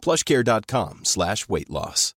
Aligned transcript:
plushcare.com 0.00 1.00
slash 1.02 1.36
weight 1.48 1.68
loss. 1.68 2.14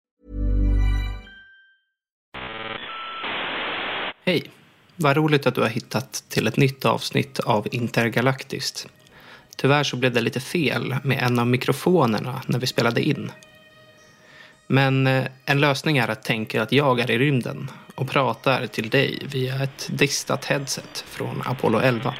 Hej! 4.25 4.51
Vad 4.95 5.17
roligt 5.17 5.47
att 5.47 5.55
du 5.55 5.61
har 5.61 5.69
hittat 5.69 6.23
till 6.29 6.47
ett 6.47 6.57
nytt 6.57 6.85
avsnitt 6.85 7.39
av 7.39 7.67
Intergalaktiskt. 7.71 8.87
Tyvärr 9.55 9.83
så 9.83 9.97
blev 9.97 10.13
det 10.13 10.21
lite 10.21 10.39
fel 10.39 10.95
med 11.03 11.23
en 11.23 11.39
av 11.39 11.47
mikrofonerna 11.47 12.41
när 12.47 12.59
vi 12.59 12.67
spelade 12.67 13.01
in. 13.01 13.31
Men 14.67 15.07
eh, 15.07 15.25
en 15.45 15.59
lösning 15.59 15.97
är 15.97 16.07
att 16.07 16.23
tänka 16.23 16.61
att 16.61 16.71
jag 16.71 16.99
är 16.99 17.11
i 17.11 17.19
rymden 17.19 17.71
och 17.95 18.09
pratar 18.09 18.67
till 18.67 18.89
dig 18.89 19.27
via 19.31 19.63
ett 19.63 19.89
distat 19.91 20.45
headset 20.45 21.05
från 21.07 21.41
Apollo 21.45 21.79
11. 21.79 22.13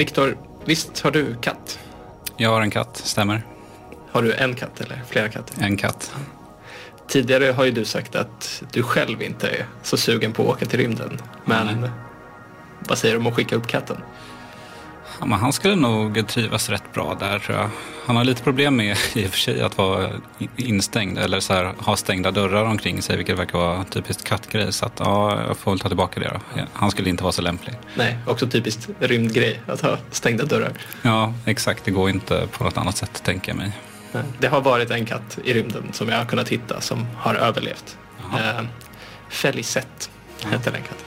Viktor, 0.00 0.36
visst 0.64 1.00
har 1.00 1.10
du 1.10 1.36
katt? 1.40 1.78
Jag 2.36 2.50
har 2.50 2.60
en 2.60 2.70
katt, 2.70 2.96
stämmer. 2.96 3.42
Har 4.10 4.22
du 4.22 4.32
en 4.32 4.54
katt 4.54 4.80
eller 4.80 5.02
flera 5.08 5.28
katter? 5.28 5.62
En 5.64 5.76
katt. 5.76 6.14
Tidigare 7.08 7.52
har 7.52 7.64
ju 7.64 7.70
du 7.70 7.84
sagt 7.84 8.16
att 8.16 8.62
du 8.72 8.82
själv 8.82 9.22
inte 9.22 9.48
är 9.48 9.66
så 9.82 9.96
sugen 9.96 10.32
på 10.32 10.42
att 10.42 10.48
åka 10.48 10.66
till 10.66 10.78
rymden. 10.78 11.18
Men 11.44 11.80
Nej. 11.80 11.90
vad 12.88 12.98
säger 12.98 13.14
du 13.14 13.20
om 13.20 13.26
att 13.26 13.34
skicka 13.34 13.56
upp 13.56 13.66
katten? 13.66 13.96
Ja, 15.20 15.26
men 15.26 15.38
han 15.38 15.52
skulle 15.52 15.76
nog 15.76 16.28
trivas 16.28 16.68
rätt 16.68 16.92
bra 16.94 17.16
där 17.20 17.38
tror 17.38 17.58
jag. 17.58 17.70
Han 18.06 18.16
har 18.16 18.24
lite 18.24 18.42
problem 18.42 18.76
med 18.76 18.96
i 19.14 19.26
och 19.26 19.30
för 19.30 19.38
sig 19.38 19.62
att 19.62 19.78
vara 19.78 20.10
instängd 20.56 21.18
eller 21.18 21.40
så 21.40 21.52
här, 21.52 21.74
ha 21.78 21.96
stängda 21.96 22.30
dörrar 22.30 22.64
omkring 22.64 23.02
sig 23.02 23.16
vilket 23.16 23.38
verkar 23.38 23.58
vara 23.58 23.84
typiskt 23.84 24.24
kattgrej. 24.24 24.72
Så 24.72 24.86
att, 24.86 24.92
ja, 24.98 25.42
jag 25.46 25.56
får 25.56 25.70
väl 25.70 25.78
ta 25.80 25.88
tillbaka 25.88 26.20
det 26.20 26.40
då. 26.54 26.62
Han 26.72 26.90
skulle 26.90 27.10
inte 27.10 27.22
vara 27.22 27.32
så 27.32 27.42
lämplig. 27.42 27.74
Nej, 27.94 28.18
också 28.26 28.46
typiskt 28.46 28.88
rymdgrej 29.00 29.60
att 29.66 29.80
ha 29.80 29.96
stängda 30.10 30.44
dörrar. 30.44 30.72
Ja, 31.02 31.34
exakt. 31.44 31.84
Det 31.84 31.90
går 31.90 32.10
inte 32.10 32.48
på 32.52 32.64
något 32.64 32.76
annat 32.76 32.96
sätt 32.96 33.22
tänker 33.24 33.48
jag 33.48 33.56
mig. 33.56 33.72
Det 34.38 34.46
har 34.46 34.60
varit 34.60 34.90
en 34.90 35.06
katt 35.06 35.38
i 35.44 35.54
rymden 35.54 35.82
som 35.92 36.08
jag 36.08 36.16
har 36.18 36.24
kunnat 36.24 36.48
hitta 36.48 36.80
som 36.80 37.06
har 37.16 37.34
överlevt. 37.34 37.98
Eh, 38.32 38.64
Felicette 39.28 40.08
hette 40.44 40.70
den 40.70 40.82
katten. 40.82 41.06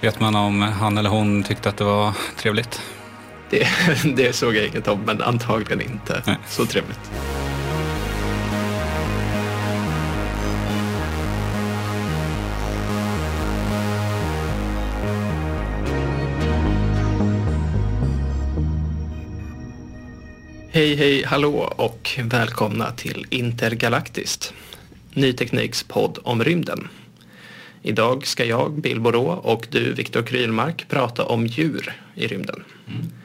Vet 0.00 0.20
man 0.20 0.36
om 0.36 0.62
han 0.62 0.98
eller 0.98 1.10
hon 1.10 1.42
tyckte 1.42 1.68
att 1.68 1.76
det 1.76 1.84
var 1.84 2.12
trevligt? 2.36 2.82
Det, 3.52 3.68
det 4.16 4.32
såg 4.32 4.56
jag 4.56 4.66
inget 4.66 4.88
om, 4.88 5.00
men 5.00 5.22
antagligen 5.22 5.80
inte 5.80 6.22
Nej. 6.26 6.36
så 6.48 6.66
trevligt. 6.66 7.10
Hej, 20.70 20.94
hej, 20.94 21.24
hallå 21.24 21.72
och 21.76 22.20
välkomna 22.22 22.90
till 22.90 23.26
Intergalaktiskt. 23.30 24.54
Ny 25.14 25.32
Tekniks 25.32 25.82
podd 25.82 26.18
om 26.22 26.44
rymden. 26.44 26.88
Idag 27.82 28.26
ska 28.26 28.44
jag, 28.44 28.80
Bill 28.80 29.00
Borå 29.00 29.26
och 29.26 29.66
du, 29.70 29.92
Viktor 29.92 30.22
Krylmark, 30.22 30.88
prata 30.88 31.24
om 31.24 31.46
djur 31.46 31.92
i 32.14 32.26
rymden. 32.26 32.64
Eh, 32.88 33.21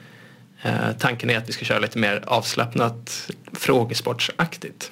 tanken 1.00 1.30
är 1.30 1.38
att 1.38 1.50
vi 1.50 1.54
ska 1.54 1.66
köra 1.66 1.80
lite 1.80 1.98
mer 1.98 2.24
avslappnat 2.28 3.30
frågesportsaktigt. 3.54 4.92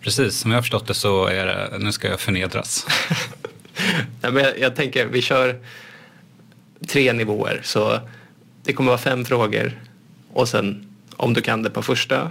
Precis, 0.00 0.36
som 0.36 0.50
jag 0.50 0.58
har 0.58 0.62
förstått 0.62 0.86
det 0.86 0.94
så 0.94 1.26
är 1.26 1.46
det, 1.46 1.78
nu 1.78 1.92
ska 1.92 2.08
jag 2.08 2.20
förnedras. 2.20 2.86
Nej, 4.22 4.32
men 4.32 4.44
jag, 4.44 4.58
jag 4.58 4.76
tänker 4.76 5.06
vi 5.06 5.22
kör 5.22 5.60
tre 6.88 7.12
nivåer. 7.12 7.60
Så 7.64 8.00
det 8.62 8.72
kommer 8.72 8.90
vara 8.90 8.98
fem 8.98 9.24
frågor 9.24 9.80
och 10.32 10.48
sen 10.48 10.86
om 11.16 11.34
du 11.34 11.40
kan 11.40 11.62
det 11.62 11.70
på 11.70 11.82
första 11.82 12.30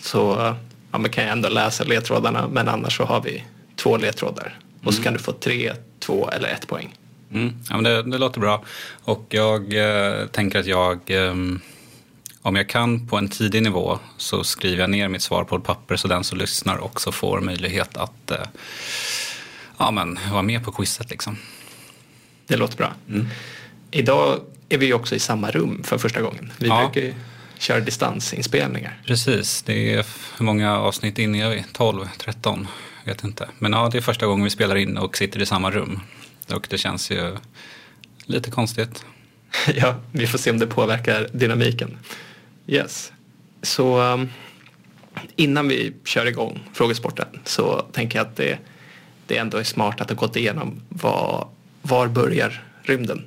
så 0.00 0.54
ja, 0.92 0.98
men 0.98 1.10
kan 1.10 1.24
jag 1.24 1.32
ändå 1.32 1.48
läsa 1.48 1.84
ledtrådarna 1.84 2.48
men 2.48 2.68
annars 2.68 2.96
så 2.96 3.04
har 3.04 3.20
vi 3.20 3.44
två 3.76 3.96
ledtrådar. 3.96 4.58
Och 4.84 4.94
så 4.94 5.02
kan 5.02 5.12
du 5.12 5.18
få 5.18 5.32
tre, 5.32 5.72
två 5.98 6.30
eller 6.30 6.48
ett 6.48 6.66
poäng. 6.66 6.94
Mm. 7.32 7.52
Ja, 7.68 7.74
men 7.74 7.84
det, 7.84 8.02
det 8.02 8.18
låter 8.18 8.40
bra. 8.40 8.64
Och 9.04 9.26
jag 9.28 9.74
eh, 9.74 10.26
tänker 10.26 10.58
att 10.58 10.66
jag, 10.66 11.00
ehm, 11.06 11.60
om 12.44 12.56
jag 12.56 12.68
kan 12.68 13.06
på 13.06 13.16
en 13.16 13.28
tidig 13.28 13.62
nivå 13.62 13.98
så 14.16 14.44
skriver 14.44 14.80
jag 14.80 14.90
ner 14.90 15.08
mitt 15.08 15.22
svar 15.22 15.44
på 15.44 15.56
ett 15.56 15.64
papper 15.64 15.96
så 15.96 16.08
den 16.08 16.24
som 16.24 16.38
lyssnar 16.38 16.78
också 16.78 17.12
får 17.12 17.40
möjlighet 17.40 17.96
att 17.96 18.30
eh, 18.30 18.38
ja, 19.78 19.90
men, 19.90 20.18
vara 20.32 20.42
med 20.42 20.64
på 20.64 20.72
quizet. 20.72 21.10
Liksom. 21.10 21.36
Det 22.46 22.56
låter 22.56 22.76
bra. 22.76 22.94
Idag 23.90 24.40
är 24.68 24.78
vi 24.78 24.92
också 24.92 25.14
i 25.14 25.18
samma 25.18 25.50
rum 25.50 25.82
för 25.84 25.98
första 25.98 26.20
gången. 26.22 26.52
Vi 26.58 26.68
Ja. 26.68 26.90
brukar 26.92 27.08
ju 27.08 27.14
köra 27.58 27.80
distansinspelningar. 27.80 29.00
Precis, 29.06 29.62
det 29.62 29.94
är 29.94 30.06
hur 30.38 30.44
många 30.44 30.78
avsnitt 30.78 31.18
inne 31.18 31.44
är 31.44 31.50
vi? 31.50 31.64
12, 31.72 32.08
13? 32.18 32.68
Vet 33.04 33.24
inte. 33.24 33.48
Men 33.58 33.72
ja, 33.72 33.88
det 33.92 33.98
är 33.98 34.02
första 34.02 34.26
gången 34.26 34.44
vi 34.44 34.50
spelar 34.50 34.76
in 34.76 34.98
och 34.98 35.16
sitter 35.16 35.42
i 35.42 35.46
samma 35.46 35.70
rum. 35.70 36.00
Och 36.54 36.66
det 36.70 36.78
känns 36.78 37.10
ju 37.10 37.36
lite 38.24 38.50
konstigt. 38.50 39.04
ja, 39.74 39.96
vi 40.12 40.26
får 40.26 40.38
se 40.38 40.50
om 40.50 40.58
det 40.58 40.66
påverkar 40.66 41.28
dynamiken. 41.32 41.98
Yes. 42.66 43.12
Så 43.62 44.12
um, 44.12 44.30
innan 45.36 45.68
vi 45.68 45.94
kör 46.04 46.26
igång 46.26 46.60
frågesporten 46.72 47.26
så 47.44 47.80
tänker 47.80 48.18
jag 48.18 48.26
att 48.26 48.36
det, 48.36 48.58
det 49.26 49.36
ändå 49.36 49.58
är 49.58 49.64
smart 49.64 50.00
att 50.00 50.10
ha 50.10 50.16
gått 50.16 50.36
igenom 50.36 50.80
vad, 50.88 51.48
var 51.82 52.08
börjar 52.08 52.62
rymden? 52.82 53.24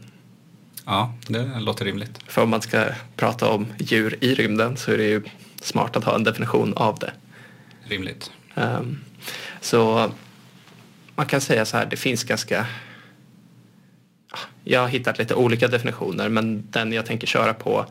Ja, 0.85 1.13
det 1.27 1.59
låter 1.59 1.85
rimligt. 1.85 2.19
För 2.27 2.43
om 2.43 2.49
man 2.49 2.61
ska 2.61 2.85
prata 3.15 3.49
om 3.49 3.67
djur 3.79 4.17
i 4.21 4.35
rymden 4.35 4.77
så 4.77 4.91
är 4.91 4.97
det 4.97 5.07
ju 5.07 5.23
smart 5.61 5.95
att 5.95 6.03
ha 6.03 6.15
en 6.15 6.23
definition 6.23 6.73
av 6.73 6.99
det. 6.99 7.13
Rimligt. 7.83 8.31
Ehm, 8.55 8.99
så 9.61 10.11
man 11.15 11.25
kan 11.25 11.41
säga 11.41 11.65
så 11.65 11.77
här, 11.77 11.85
det 11.85 11.97
finns 11.97 12.23
ganska... 12.23 12.65
Jag 14.63 14.81
har 14.81 14.87
hittat 14.87 15.17
lite 15.17 15.35
olika 15.35 15.67
definitioner 15.67 16.29
men 16.29 16.63
den 16.71 16.93
jag 16.93 17.05
tänker 17.05 17.27
köra 17.27 17.53
på 17.53 17.85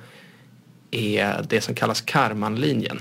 är 0.97 1.45
det 1.49 1.61
som 1.61 1.75
kallas 1.75 2.01
Karmanlinjen. 2.01 3.01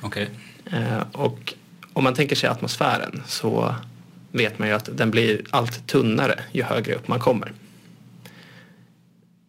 Okej. 0.00 0.30
Eh, 0.72 1.02
Och 1.12 1.54
om 1.92 2.04
man 2.04 2.14
tänker 2.14 2.36
sig 2.36 2.48
atmosfären 2.48 3.22
så 3.26 3.74
vet 4.32 4.58
man 4.58 4.68
ju 4.68 4.74
att 4.74 4.96
den 4.96 5.10
blir 5.10 5.40
allt 5.50 5.86
tunnare 5.86 6.40
ju 6.52 6.62
högre 6.62 6.94
upp 6.94 7.08
man 7.08 7.20
kommer. 7.20 7.52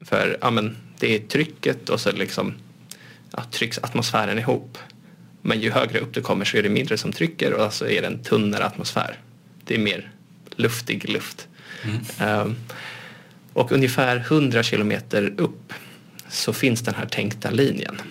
För 0.02 0.38
ja, 0.42 0.52
men, 0.52 0.78
det 1.00 1.16
är 1.16 1.20
trycket 1.20 1.90
och 1.90 2.00
så 2.00 2.12
liksom 2.12 2.54
ja, 3.32 3.44
trycks 3.52 3.78
atmosfären 3.78 4.40
ihop. 4.40 4.78
Men 5.42 5.60
ju 5.60 5.72
högre 5.72 6.00
upp 6.00 6.14
du 6.14 6.22
kommer 6.22 6.46
så 6.46 6.58
är 6.58 6.64
det 6.64 6.70
mindre 6.70 6.98
som 6.98 7.12
trycker 7.12 7.54
och 7.54 7.64
alltså 7.64 7.90
är 7.90 8.02
det 8.02 8.08
en 8.08 8.24
tunnare 8.24 8.66
atmosfär. 8.66 9.18
Det 9.66 9.76
är 9.76 9.80
mer 9.80 10.12
luftig 10.56 11.10
luft. 11.10 11.48
Ehm, 12.20 12.56
och 13.54 13.72
ungefär 13.72 14.18
100 14.18 14.64
kilometer 14.64 15.34
upp 15.38 15.74
så 16.34 16.54
finns 16.54 16.82
den 16.82 16.96
här 16.96 17.06
tänkta 17.06 17.50
linjen. 17.52 18.02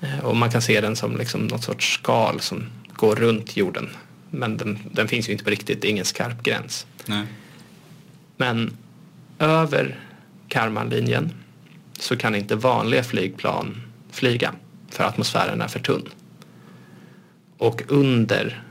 Eh, 0.00 0.18
Och 0.24 0.36
man 0.36 0.50
kan 0.50 0.62
se 0.62 0.80
den 0.80 0.96
som 0.96 1.16
liksom 1.16 1.46
något 1.46 1.64
sorts 1.64 1.94
skal 1.94 2.40
som 2.40 2.64
går 2.92 3.16
runt 3.16 3.56
jorden. 3.56 3.88
Men 4.30 4.56
den, 4.56 4.78
den 4.92 5.08
finns 5.08 5.28
ju 5.28 5.32
inte 5.32 5.44
på 5.44 5.50
riktigt, 5.50 5.82
det 5.82 5.88
är 5.88 5.90
ingen 5.90 6.04
skarp 6.04 6.42
gräns. 6.42 6.86
Nej. 7.06 7.26
Men 8.36 8.76
över 9.38 10.00
Karmanlinjen 10.48 11.32
så 11.98 12.16
kan 12.16 12.34
inte 12.34 12.56
vanliga 12.56 13.02
flygplan 13.04 13.82
flyga 14.10 14.54
för 14.90 15.04
atmosfären 15.04 15.60
är 15.62 15.68
för 15.68 15.80
tunn. 15.80 16.08
Och 17.58 17.82
under 17.88 18.62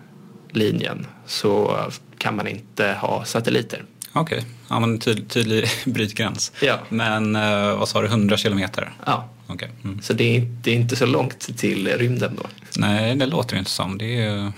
linjen 0.51 1.07
så 1.25 1.77
kan 2.17 2.35
man 2.35 2.47
inte 2.47 2.87
ha 3.01 3.25
satelliter. 3.25 3.83
Okej, 4.19 4.43
ja, 4.69 4.79
men 4.79 4.99
tyd, 4.99 5.29
tydlig 5.29 5.69
brytgräns. 5.85 6.51
Ja. 6.61 6.79
Men 6.89 7.35
eh, 7.35 7.77
vad 7.77 7.89
sa 7.89 8.01
du, 8.01 8.07
100 8.07 8.37
kilometer? 8.37 8.93
Ja, 9.05 9.29
Okej. 9.47 9.69
Mm. 9.83 10.01
så 10.01 10.13
det 10.13 10.37
är, 10.37 10.41
det 10.41 10.71
är 10.71 10.75
inte 10.75 10.95
så 10.95 11.05
långt 11.05 11.57
till 11.57 11.87
rymden 11.87 12.35
då. 12.35 12.43
Nej, 12.77 13.15
det 13.15 13.25
låter 13.25 13.53
ju 13.55 13.59
inte 13.59 13.71
som. 13.71 13.97
Det 13.97 14.21
är. 14.21 14.51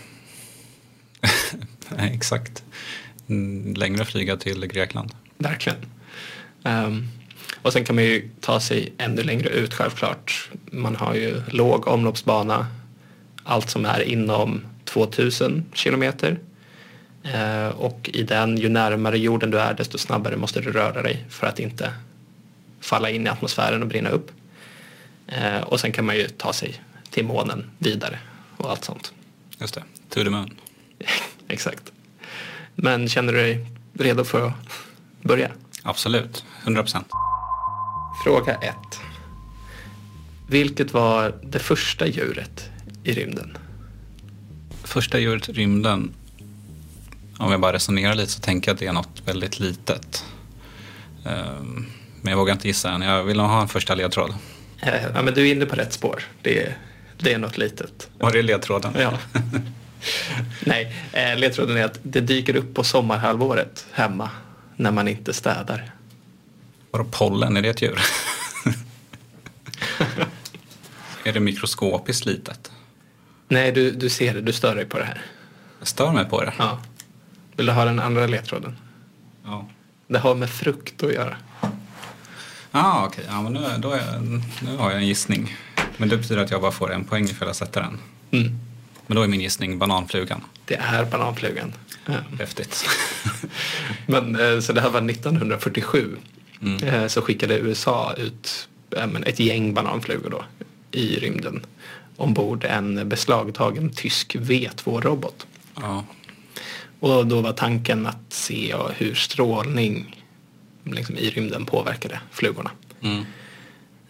Nej, 1.98 2.12
exakt. 2.16 2.64
Mm, 3.30 3.74
Längre 3.74 4.06
flyga 4.06 4.38
till 4.38 4.66
Grekland. 4.68 5.12
Verkligen. 5.38 5.78
Ehm, 6.64 7.08
Och 7.62 7.74
sen 7.74 7.86
kan 7.86 7.96
man 7.96 8.04
ju 8.04 8.30
ta 8.42 8.60
sig 8.60 8.94
ännu 8.98 9.24
längre 9.24 9.50
ut 9.50 9.74
självklart. 9.74 10.50
Man 10.72 10.96
har 10.96 11.14
ju 11.16 11.42
låg 11.52 11.88
omloppsbana, 11.88 12.68
allt 13.44 13.70
som 13.70 13.86
är 13.86 14.02
inom 14.02 14.62
2000 14.86 15.66
kilometer. 15.74 16.40
Eh, 17.24 17.68
och 17.68 18.10
i 18.14 18.24
den, 18.24 18.58
ju 18.58 18.70
närmare 18.70 19.18
jorden 19.18 19.52
du 19.52 19.60
är 19.60 19.74
desto 19.74 19.98
snabbare 19.98 20.38
måste 20.38 20.62
du 20.62 20.72
röra 20.72 21.02
dig 21.02 21.26
för 21.30 21.48
att 21.48 21.60
inte 21.60 21.94
falla 22.80 23.10
in 23.10 23.28
i 23.28 23.30
atmosfären 23.30 23.82
och 23.82 23.88
brinna 23.88 24.10
upp. 24.10 24.32
Eh, 25.28 25.62
och 25.62 25.80
sen 25.80 25.92
kan 25.92 26.06
man 26.06 26.16
ju 26.16 26.28
ta 26.28 26.54
sig 26.54 26.82
till 27.10 27.26
månen 27.26 27.70
vidare 27.78 28.20
och 28.58 28.70
allt 28.70 28.84
sånt. 28.84 29.14
Just 29.60 29.74
det, 29.74 29.84
to 30.10 30.24
the 30.24 30.30
moon. 30.30 30.56
Exakt. 31.48 31.92
Men 32.76 33.10
känner 33.10 33.34
du 33.34 33.40
dig 33.40 33.66
redo 33.94 34.24
för 34.24 34.48
att 34.48 34.54
börja? 35.22 35.52
Absolut, 35.84 36.46
100 36.64 36.82
procent. 36.82 37.08
Fråga 38.24 38.56
1. 38.56 38.76
Vilket 40.50 40.94
var 40.94 41.36
det 41.44 41.60
första 41.60 42.08
djuret 42.08 42.70
i 43.04 43.14
rymden? 43.14 43.58
Första 44.84 45.20
djuret 45.20 45.50
i 45.50 45.52
rymden, 45.52 46.14
om 47.40 47.52
jag 47.52 47.60
bara 47.62 47.74
resonerar 47.74 48.16
lite 48.16 48.32
så 48.32 48.40
tänker 48.40 48.70
jag 48.70 48.74
att 48.74 48.80
det 48.80 48.86
är 48.88 48.94
något 48.94 49.22
väldigt 49.26 49.60
litet. 49.60 50.26
Ehm, 51.26 51.86
men 52.22 52.32
jag 52.32 52.38
vågar 52.38 52.54
inte 52.54 52.68
gissa 52.68 52.92
än. 52.92 53.02
Jag 53.02 53.24
vill 53.24 53.38
nog 53.38 53.48
ha 53.48 53.62
en 53.62 53.68
första 53.68 53.96
ledtråd. 53.96 54.34
Eh, 54.82 55.04
Ja, 55.14 55.22
men 55.22 55.34
du 55.34 55.48
är 55.48 55.52
inne 55.52 55.66
på 55.66 55.76
rätt 55.76 55.94
spår. 55.94 56.24
Det 56.42 56.64
är, 56.64 56.78
det 57.18 57.34
är 57.34 57.38
något 57.38 57.58
litet. 57.58 58.10
Var 58.18 58.32
det 58.32 58.42
ledtråden? 58.42 58.94
Ja. 59.00 59.14
Nej, 60.66 60.96
eh, 61.14 61.38
ledtråden 61.40 61.78
är 61.78 61.86
att 61.86 62.00
det 62.04 62.22
dyker 62.22 62.56
upp 62.56 62.74
på 62.74 62.84
sommarhalvåret 62.84 63.86
hemma 63.92 64.30
när 64.76 64.92
man 64.92 65.08
inte 65.08 65.34
städar. 65.34 65.92
Vadå 66.92 67.06
pollen, 67.12 67.58
är 67.58 67.62
det 67.62 67.70
ett 67.70 67.82
djur? 67.82 68.00
är 71.24 71.34
det 71.34 71.40
mikroskopiskt 71.40 72.26
litet? 72.26 72.72
Nej, 73.48 73.72
du, 73.72 73.92
du 73.92 74.10
ser 74.10 74.34
det. 74.34 74.42
Du 74.42 74.54
stör 74.54 74.76
dig 74.76 74.86
på 74.86 74.98
det 75.00 75.06
här. 75.06 75.22
Jag 75.80 75.88
stör 75.88 76.12
mig 76.12 76.26
på 76.26 76.44
det. 76.44 76.54
Ja. 76.58 76.80
Vill 77.60 77.66
du 77.66 77.72
ha 77.72 77.86
den 77.86 78.00
andra 78.00 78.28
ledtråden? 78.28 78.76
Ja. 79.46 79.68
Det 80.08 80.20
har 80.20 80.36
med 80.36 80.50
frukt 80.50 81.04
att 81.04 81.14
göra. 81.14 81.38
Ah, 82.72 83.06
okej. 83.06 83.24
Ja, 83.28 83.42
men 83.42 83.54
nu, 83.54 83.60
då 83.80 83.92
är, 83.92 84.20
nu 84.62 84.78
har 84.78 84.92
jag 84.92 85.00
en 85.00 85.08
gissning. 85.08 85.56
Men 85.98 86.10
det 86.10 86.18
betyder 86.18 86.42
att 86.44 86.52
jag 86.52 86.62
bara 86.62 86.72
får 86.72 86.94
en 86.94 87.04
poäng 87.04 87.24
ifall 87.24 87.48
jag 87.48 87.56
sätter 87.56 87.82
den. 87.82 87.98
Mm. 88.32 88.60
Men 89.08 89.16
då 89.16 89.22
är 89.24 89.28
min 89.28 89.42
gissning 89.42 89.78
bananflugan. 89.80 90.42
Det 90.66 90.76
är 90.76 91.06
bananflugan. 91.06 91.74
Häftigt. 92.40 92.86
Men, 94.06 94.36
eh, 94.36 94.60
så 94.60 94.74
det 94.74 94.82
här 94.82 94.90
var 94.90 95.10
1947. 95.10 96.18
Mm. 96.62 96.84
Eh, 96.84 97.08
Så 97.08 97.22
skickade 97.22 97.58
USA 97.60 98.14
ut 98.14 98.70
ett 99.26 99.40
gäng 99.40 99.74
bananflugor 99.74 100.30
då 100.30 100.44
i 100.92 101.20
rymden 101.20 101.66
ombord 102.18 102.64
en 102.66 103.10
beslagtagen 103.10 103.90
tysk 103.90 104.36
V2-robot. 104.36 105.48
Ja. 105.76 106.04
Och 107.00 107.28
då 107.28 107.42
var 107.42 107.54
tanken 107.54 108.06
att 108.06 108.34
se 108.34 108.76
hur 108.96 109.16
strålning 109.16 110.24
liksom, 110.84 111.18
i 111.18 111.30
rymden 111.30 111.66
påverkade 111.66 112.20
flugorna. 112.32 112.72
Mm. 113.02 113.26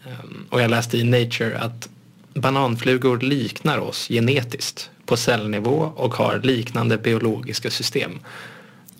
Ehm, 0.06 0.46
Och 0.50 0.60
jag 0.62 0.70
läste 0.70 0.98
i 0.98 1.04
Nature 1.04 1.58
att 1.58 1.88
bananflugor 2.34 3.20
liknar 3.20 3.78
oss 3.78 4.08
genetiskt 4.08 4.90
på 5.06 5.16
cellnivå 5.16 5.92
och 5.96 6.14
har 6.14 6.40
liknande 6.42 6.98
biologiska 6.98 7.70
system. 7.70 8.18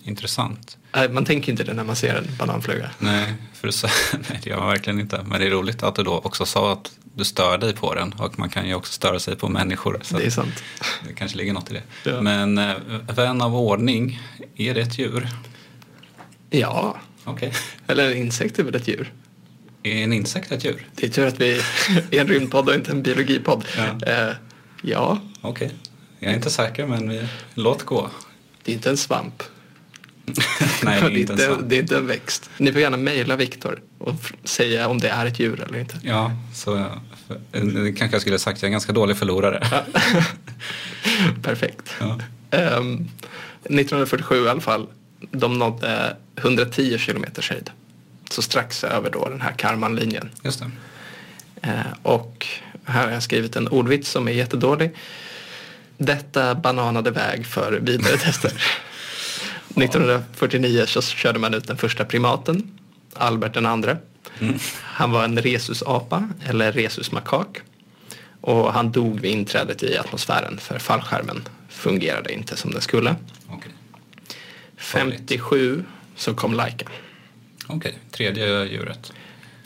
Intressant. 0.03 0.77
Man 1.09 1.25
tänker 1.25 1.51
inte 1.51 1.63
det 1.63 1.73
när 1.73 1.83
man 1.83 1.95
ser 1.95 2.15
en 2.15 2.35
bananfluga. 2.39 2.89
Nej, 2.99 3.33
för 3.53 3.71
sa, 3.71 3.87
nej, 4.29 4.39
det 4.43 4.49
gör 4.49 4.57
man 4.57 4.67
verkligen 4.67 4.99
inte. 4.99 5.23
Men 5.25 5.41
det 5.41 5.47
är 5.47 5.51
roligt 5.51 5.83
att 5.83 5.95
du 5.95 6.03
då 6.03 6.17
också 6.17 6.45
sa 6.45 6.73
att 6.73 6.91
du 7.15 7.23
stör 7.23 7.57
dig 7.57 7.73
på 7.75 7.95
den. 7.95 8.13
Och 8.13 8.39
man 8.39 8.49
kan 8.49 8.67
ju 8.67 8.73
också 8.75 8.93
störa 8.93 9.19
sig 9.19 9.35
på 9.35 9.49
människor. 9.49 9.99
Så 10.03 10.17
Det 10.17 10.25
är 10.25 10.29
sant. 10.29 10.63
det 11.07 11.13
kanske 11.13 11.37
ligger 11.37 11.53
något 11.53 11.71
i 11.71 11.73
det. 11.73 11.83
Ja. 12.11 12.21
Men 12.21 12.57
eh, 12.57 12.75
vän 13.15 13.41
av 13.41 13.55
ordning, 13.55 14.19
är 14.55 14.73
det 14.73 14.81
ett 14.81 14.99
djur? 14.99 15.27
Ja, 16.49 16.97
Okej. 17.23 17.53
eller 17.87 18.11
en 18.11 18.17
insekt 18.17 18.59
är 18.59 18.63
väl 18.63 18.75
ett 18.75 18.87
djur. 18.87 19.13
Är 19.83 20.03
en 20.03 20.13
insekt 20.13 20.51
ett 20.51 20.65
djur? 20.65 20.87
Det 20.95 21.05
är 21.05 21.09
tur 21.09 21.27
att 21.27 21.39
vi 21.39 21.61
är 22.11 22.19
en 22.21 22.27
rymdpodd 22.27 22.69
och 22.69 22.75
inte 22.75 22.91
en 22.91 23.03
biologipodd. 23.03 23.65
Ja. 23.77 24.07
Eh, 24.11 24.33
ja, 24.81 25.19
Okej. 25.41 25.71
Jag 26.19 26.31
är 26.31 26.35
inte 26.35 26.49
säker 26.49 26.85
men 26.87 27.09
vi, 27.09 27.27
låt 27.53 27.83
gå. 27.83 28.09
det 28.63 28.71
är 28.71 28.75
inte 28.75 28.89
en 28.89 28.97
svamp. 28.97 29.43
Nej, 30.83 31.01
det, 31.01 31.07
är 31.07 31.17
inte 31.17 31.57
det 31.63 31.75
är 31.75 31.79
inte 31.79 31.97
en 31.97 32.07
växt. 32.07 32.49
Ni 32.57 32.71
får 32.71 32.81
gärna 32.81 32.97
mejla 32.97 33.35
Viktor 33.35 33.79
och 33.97 34.15
säga 34.43 34.87
om 34.87 34.97
det 34.97 35.09
är 35.09 35.25
ett 35.25 35.39
djur 35.39 35.61
eller 35.61 35.79
inte. 35.79 35.95
Ja, 36.03 36.31
så 36.53 36.85
det 37.51 37.93
kanske 37.93 38.15
jag 38.15 38.21
skulle 38.21 38.33
ha 38.33 38.39
sagt. 38.39 38.61
Jag 38.61 38.67
är 38.67 38.69
en 38.69 38.71
ganska 38.71 38.93
dålig 38.93 39.17
förlorare. 39.17 39.67
Perfekt. 41.41 41.95
Ja. 41.99 42.19
Ehm, 42.51 43.07
1947 43.63 44.45
i 44.45 44.49
alla 44.49 44.61
fall, 44.61 44.87
de 45.31 45.59
nådde 45.59 46.17
110 46.35 46.97
kilometers 46.97 47.49
höjd. 47.49 47.69
Så 48.31 48.41
strax 48.41 48.83
över 48.83 49.09
då 49.09 49.29
den 49.29 49.41
här 49.41 49.51
Karmanlinjen. 49.51 50.29
Just 50.43 50.59
det. 50.59 50.71
Eh, 51.61 51.93
och 52.03 52.47
här 52.85 53.05
har 53.05 53.11
jag 53.11 53.23
skrivit 53.23 53.55
en 53.55 53.67
ordvits 53.67 54.09
som 54.09 54.27
är 54.27 54.31
jättedålig. 54.31 54.95
Detta 55.97 56.55
bananade 56.55 57.11
väg 57.11 57.45
för 57.45 57.71
vidare 57.71 58.17
tester. 58.17 58.63
1949 59.75 60.85
så 60.87 61.01
körde 61.01 61.39
man 61.39 61.53
ut 61.53 61.67
den 61.67 61.77
första 61.77 62.05
primaten, 62.05 62.71
Albert 63.13 63.53
den 63.53 63.65
andre. 63.65 63.97
Han 64.81 65.11
var 65.11 65.23
en 65.23 65.41
rhesusapa 65.41 66.29
eller 66.45 66.71
rhesusmakak. 66.71 67.57
Och 68.41 68.73
han 68.73 68.91
dog 68.91 69.19
vid 69.19 69.31
inträdet 69.31 69.83
i 69.83 69.97
atmosfären 69.97 70.57
för 70.57 70.79
fallskärmen 70.79 71.47
fungerade 71.69 72.33
inte 72.33 72.57
som 72.57 72.71
den 72.71 72.81
skulle. 72.81 73.15
Okej. 73.49 73.71
57 74.77 75.83
så 76.15 76.33
kom 76.33 76.53
Laika. 76.53 76.85
Okej, 77.67 77.97
tredje 78.11 78.65
djuret. 78.65 79.13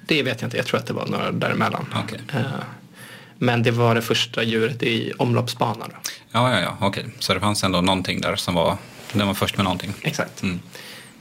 Det 0.07 0.23
vet 0.23 0.41
jag 0.41 0.47
inte, 0.47 0.57
jag 0.57 0.65
tror 0.65 0.79
att 0.79 0.85
det 0.85 0.93
var 0.93 1.07
några 1.07 1.31
däremellan. 1.31 1.85
Okej. 2.03 2.19
Eh, 2.33 2.41
Men 3.37 3.63
det 3.63 3.71
var 3.71 3.95
det 3.95 4.01
första 4.01 4.43
djuret 4.43 4.83
i 4.83 5.11
omloppsbanan. 5.17 5.91
Ja, 6.31 6.51
ja, 6.53 6.59
ja, 6.61 6.77
okej. 6.87 7.05
Så 7.19 7.33
det 7.33 7.39
fanns 7.39 7.63
ändå 7.63 7.81
någonting 7.81 8.21
där 8.21 8.35
som 8.35 8.53
var, 8.55 8.77
den 9.19 9.27
var 9.27 9.33
först 9.33 9.57
med 9.57 9.63
någonting. 9.63 9.93
Exakt. 10.01 10.43
Mm. 10.43 10.59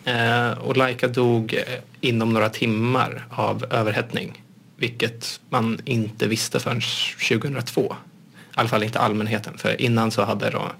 Eh, 0.05 0.59
och 0.59 0.77
Laika 0.77 1.09
dog 1.09 1.55
eh, 1.55 1.61
inom 2.01 2.33
några 2.33 2.49
timmar 2.49 3.27
av 3.31 3.65
överhettning. 3.71 4.43
Vilket 4.77 5.41
man 5.49 5.81
inte 5.85 6.27
visste 6.27 6.61
förrän 6.61 6.81
2002. 7.29 7.97
I 8.33 8.35
alla 8.55 8.69
fall 8.69 8.83
inte 8.83 8.99
allmänheten. 8.99 9.59
För 9.59 9.81
innan 9.81 10.11
så 10.11 10.25
hade 10.25 10.51
då 10.51 10.73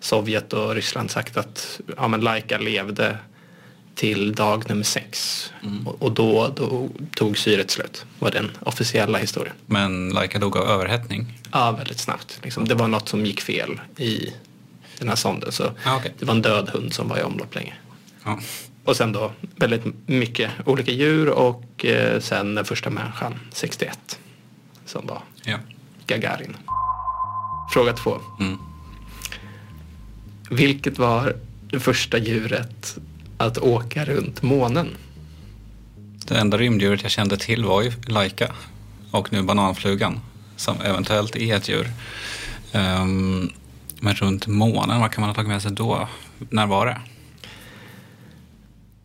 Sovjet 0.00 0.52
och 0.52 0.74
Ryssland 0.74 1.10
sagt 1.10 1.36
att 1.36 1.80
ja, 1.96 2.08
men 2.08 2.20
Laika 2.20 2.58
levde 2.58 3.18
till 3.94 4.34
dag 4.34 4.68
nummer 4.68 4.84
sex. 4.84 5.44
Och, 5.86 6.02
och 6.02 6.12
då, 6.12 6.48
då 6.56 6.88
tog 7.14 7.38
syret 7.38 7.70
slut. 7.70 8.04
var 8.18 8.30
den 8.30 8.50
officiella 8.60 9.18
historien. 9.18 9.54
Men 9.66 10.10
Laika 10.10 10.38
dog 10.38 10.56
av 10.56 10.68
överhettning. 10.68 11.38
Ja, 11.52 11.70
väldigt 11.70 11.98
snabbt. 11.98 12.40
Liksom. 12.42 12.68
Det 12.68 12.74
var 12.74 12.88
något 12.88 13.08
som 13.08 13.26
gick 13.26 13.40
fel 13.40 13.80
i 13.96 14.32
den 15.00 15.08
här 15.08 15.16
sonden. 15.16 15.52
Så 15.52 15.72
Ja, 15.84 15.96
okej. 15.96 16.14
det 16.18 16.24
var 16.24 16.34
en 16.34 16.42
död 16.42 16.68
hund 16.68 16.92
som 16.94 17.08
var 17.08 17.18
i 17.18 17.22
omlopp 17.22 17.54
länge. 17.54 17.74
Ja. 18.24 18.38
Och 18.84 18.96
sen 18.96 19.12
då 19.12 19.32
väldigt 19.56 20.08
mycket 20.08 20.50
olika 20.66 20.92
djur 20.92 21.28
och 21.28 21.84
eh, 21.84 22.20
sen 22.20 22.54
den 22.54 22.64
första 22.64 22.90
människan 22.90 23.40
61 23.52 24.18
som 24.86 25.06
var 25.06 25.22
ja. 25.44 25.56
Gagarin. 26.06 26.56
Fråga 27.72 27.92
två. 27.92 28.18
Mm. 28.40 28.58
Vilket 30.50 30.98
var 30.98 31.36
det 31.70 31.80
första 31.80 32.18
djuret 32.18 32.98
att 33.38 33.58
åka 33.58 34.04
runt 34.04 34.42
månen? 34.42 34.88
Det 36.26 36.34
enda 36.38 36.58
rymddjuret 36.58 37.02
jag 37.02 37.10
kände 37.10 37.36
till 37.36 37.64
var 37.64 37.82
ju 37.82 37.92
Laika 38.06 38.52
och 39.10 39.32
nu 39.32 39.42
bananflugan 39.42 40.20
som 40.56 40.80
eventuellt 40.80 41.36
är 41.36 41.56
ett 41.56 41.68
djur. 41.68 41.88
Ehm, 42.72 43.50
men 44.00 44.14
runt 44.14 44.46
månen, 44.46 45.00
vad 45.00 45.12
kan 45.12 45.20
man 45.20 45.30
ha 45.30 45.34
tagit 45.34 45.48
med 45.48 45.62
sig 45.62 45.72
då? 45.72 46.08
När 46.38 46.66
var 46.66 46.86
det? 46.86 47.00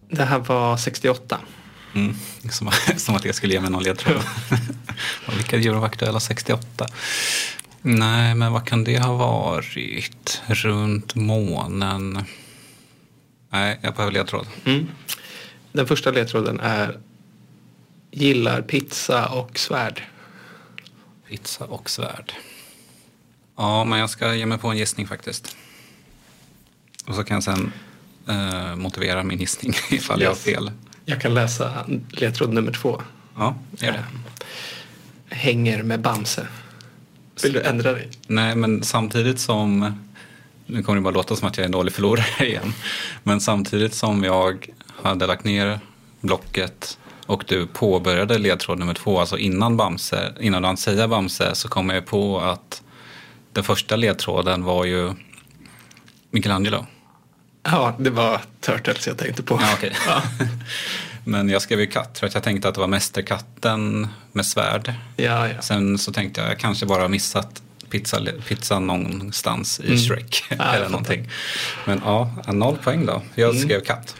Det 0.09 0.25
här 0.25 0.39
var 0.39 0.77
68. 0.77 1.39
Mm. 1.95 2.15
Som, 2.49 2.71
som 2.97 3.15
att 3.15 3.23
det 3.23 3.33
skulle 3.33 3.53
ge 3.53 3.61
mig 3.61 3.69
någon 3.69 3.83
ledtråd. 3.83 4.21
Vilka 5.35 5.57
djur 5.57 5.73
var 5.73 5.85
aktuella 5.85 6.19
68? 6.19 6.87
Nej, 7.81 8.35
men 8.35 8.53
vad 8.53 8.67
kan 8.67 8.83
det 8.83 8.99
ha 8.99 9.13
varit? 9.15 10.41
Runt 10.47 11.15
månen? 11.15 12.23
Nej, 13.49 13.79
jag 13.81 13.95
behöver 13.95 14.13
ledtråd. 14.13 14.47
Mm. 14.65 14.87
Den 15.71 15.87
första 15.87 16.11
ledtråden 16.11 16.59
är 16.59 16.99
gillar 18.11 18.61
pizza 18.61 19.27
och 19.27 19.59
svärd. 19.59 20.01
Pizza 21.29 21.65
och 21.65 21.89
svärd. 21.89 22.33
Ja, 23.55 23.83
men 23.83 23.99
jag 23.99 24.09
ska 24.09 24.35
ge 24.35 24.45
mig 24.45 24.57
på 24.57 24.67
en 24.67 24.77
gissning 24.77 25.07
faktiskt. 25.07 25.55
Och 27.05 27.15
så 27.15 27.23
kan 27.23 27.35
jag 27.35 27.43
sen 27.43 27.71
eh, 28.27 28.75
motivera 28.75 29.23
min 29.23 29.39
gissning 29.39 29.73
ifall 29.89 30.21
jag 30.21 30.29
har 30.29 30.35
fel. 30.35 30.71
Jag 31.05 31.21
kan 31.21 31.33
läsa 31.33 31.85
ledtråd 32.09 32.53
nummer 32.53 32.71
två. 32.71 33.01
Ja, 33.37 33.55
gör 33.79 33.91
det. 33.91 34.05
Hänger 35.35 35.83
med 35.83 36.01
Bamse. 36.01 36.47
Vill 37.43 37.53
du 37.53 37.61
ändra 37.61 37.91
dig? 37.91 38.09
Nej, 38.27 38.55
men 38.55 38.83
samtidigt 38.83 39.39
som... 39.39 39.99
Nu 40.65 40.83
kommer 40.83 40.95
det 40.95 41.03
bara 41.03 41.13
låta 41.13 41.35
som 41.35 41.47
att 41.47 41.57
jag 41.57 41.63
är 41.63 41.65
en 41.65 41.71
dålig 41.71 41.93
förlorare 41.93 42.25
igen. 42.47 42.73
Men 43.23 43.41
samtidigt 43.41 43.93
som 43.93 44.23
jag 44.23 44.69
hade 45.03 45.27
lagt 45.27 45.43
ner 45.43 45.79
blocket 46.21 46.97
och 47.25 47.43
du 47.47 47.67
påbörjade 47.67 48.37
ledtråd 48.37 48.79
nummer 48.79 48.93
två, 48.93 49.19
alltså 49.19 49.37
innan 49.37 49.77
Bamse, 49.77 50.33
innan 50.39 50.61
du 50.61 50.67
hann 50.67 50.77
säga 50.77 51.07
Bamse, 51.07 51.55
så 51.55 51.67
kom 51.67 51.89
jag 51.89 52.05
på 52.05 52.39
att 52.39 52.83
den 53.55 53.63
första 53.63 53.95
ledtråden 53.95 54.63
var 54.63 54.85
ju 54.85 55.13
Michelangelo. 56.31 56.85
Ja, 57.63 57.95
det 57.99 58.09
var 58.09 58.41
Turtles 58.61 59.07
jag 59.07 59.17
tänkte 59.17 59.43
på. 59.43 59.59
Ja, 59.61 59.69
okej. 59.73 59.93
Men 61.23 61.49
jag 61.49 61.61
skrev 61.61 61.79
ju 61.79 61.87
katt 61.87 62.19
för 62.19 62.27
att 62.27 62.33
jag 62.33 62.43
tänkte 62.43 62.67
att 62.67 62.73
det 62.75 62.79
var 62.81 62.87
Mästerkatten 62.87 64.07
med 64.31 64.45
svärd. 64.45 64.93
Ja, 65.15 65.47
ja. 65.49 65.61
Sen 65.61 65.97
så 65.97 66.11
tänkte 66.13 66.41
jag, 66.41 66.49
jag 66.49 66.59
kanske 66.59 66.85
bara 66.85 67.07
missat 67.07 67.61
pizza, 67.89 68.19
pizza 68.47 68.79
någonstans 68.79 69.79
i 69.79 69.85
Mm. 69.87 69.97
Shrek. 69.97 70.43
Ja, 70.49 70.63
eller 70.75 70.89
någonting. 70.89 71.29
Men 71.85 72.01
ja, 72.05 72.31
noll 72.47 72.77
poäng 72.77 73.05
då. 73.05 73.21
Jag 73.35 73.49
Mm. 73.49 73.61
skrev 73.63 73.81
katt. 73.81 74.15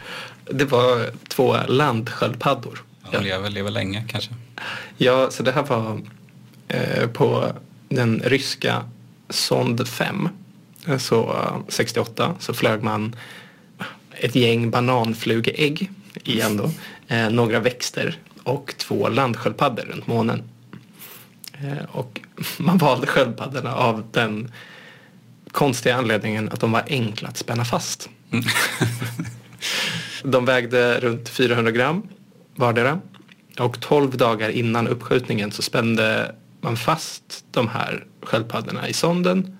Det 0.50 0.64
var 0.64 1.10
två 1.28 1.56
landsköldpaddor. 1.68 2.82
Ja. 3.12 3.20
Lever, 3.20 3.50
lever 3.50 3.70
länge 3.70 4.04
kanske. 4.08 4.34
Ja, 4.96 5.30
så 5.30 5.42
det 5.42 5.52
här 5.52 5.62
var 5.62 6.00
eh, 6.68 7.06
på 7.08 7.52
den 7.88 8.22
ryska 8.24 8.84
Sond 9.28 9.88
5. 9.88 10.28
Eh, 10.86 10.98
Så 10.98 11.30
eh, 11.32 11.58
68 11.68 12.34
så 12.38 12.54
flög 12.54 12.82
man 12.82 13.16
ett 14.20 14.34
gäng 14.34 14.70
bananflugeägg 14.70 15.90
igen 16.24 16.56
då. 16.56 16.70
Eh, 17.08 17.30
några 17.30 17.60
växter 17.60 18.18
och 18.42 18.74
två 18.78 19.08
landsköldpaddor 19.08 19.82
runt 19.82 20.06
månen. 20.06 20.42
Eh, 21.52 21.84
och 21.92 22.20
man 22.58 22.78
valde 22.78 23.06
sköldpaddorna 23.06 23.74
av 23.74 24.04
den 24.12 24.52
konstiga 25.52 25.96
anledningen 25.96 26.48
att 26.48 26.60
de 26.60 26.72
var 26.72 26.84
enkla 26.88 27.28
att 27.28 27.36
spänna 27.36 27.64
fast. 27.64 28.08
De 30.22 30.44
vägde 30.44 31.00
runt 31.00 31.28
400 31.28 31.70
gram 31.70 32.02
vardera. 32.54 33.00
Och 33.58 33.80
12 33.80 34.16
dagar 34.16 34.48
innan 34.48 34.88
uppskjutningen 34.88 35.52
så 35.52 35.62
spände 35.62 36.34
man 36.66 36.76
fast 36.76 37.44
de 37.50 37.68
här 37.68 38.04
sköldpaddorna 38.22 38.88
i 38.88 38.92
sonden 38.92 39.56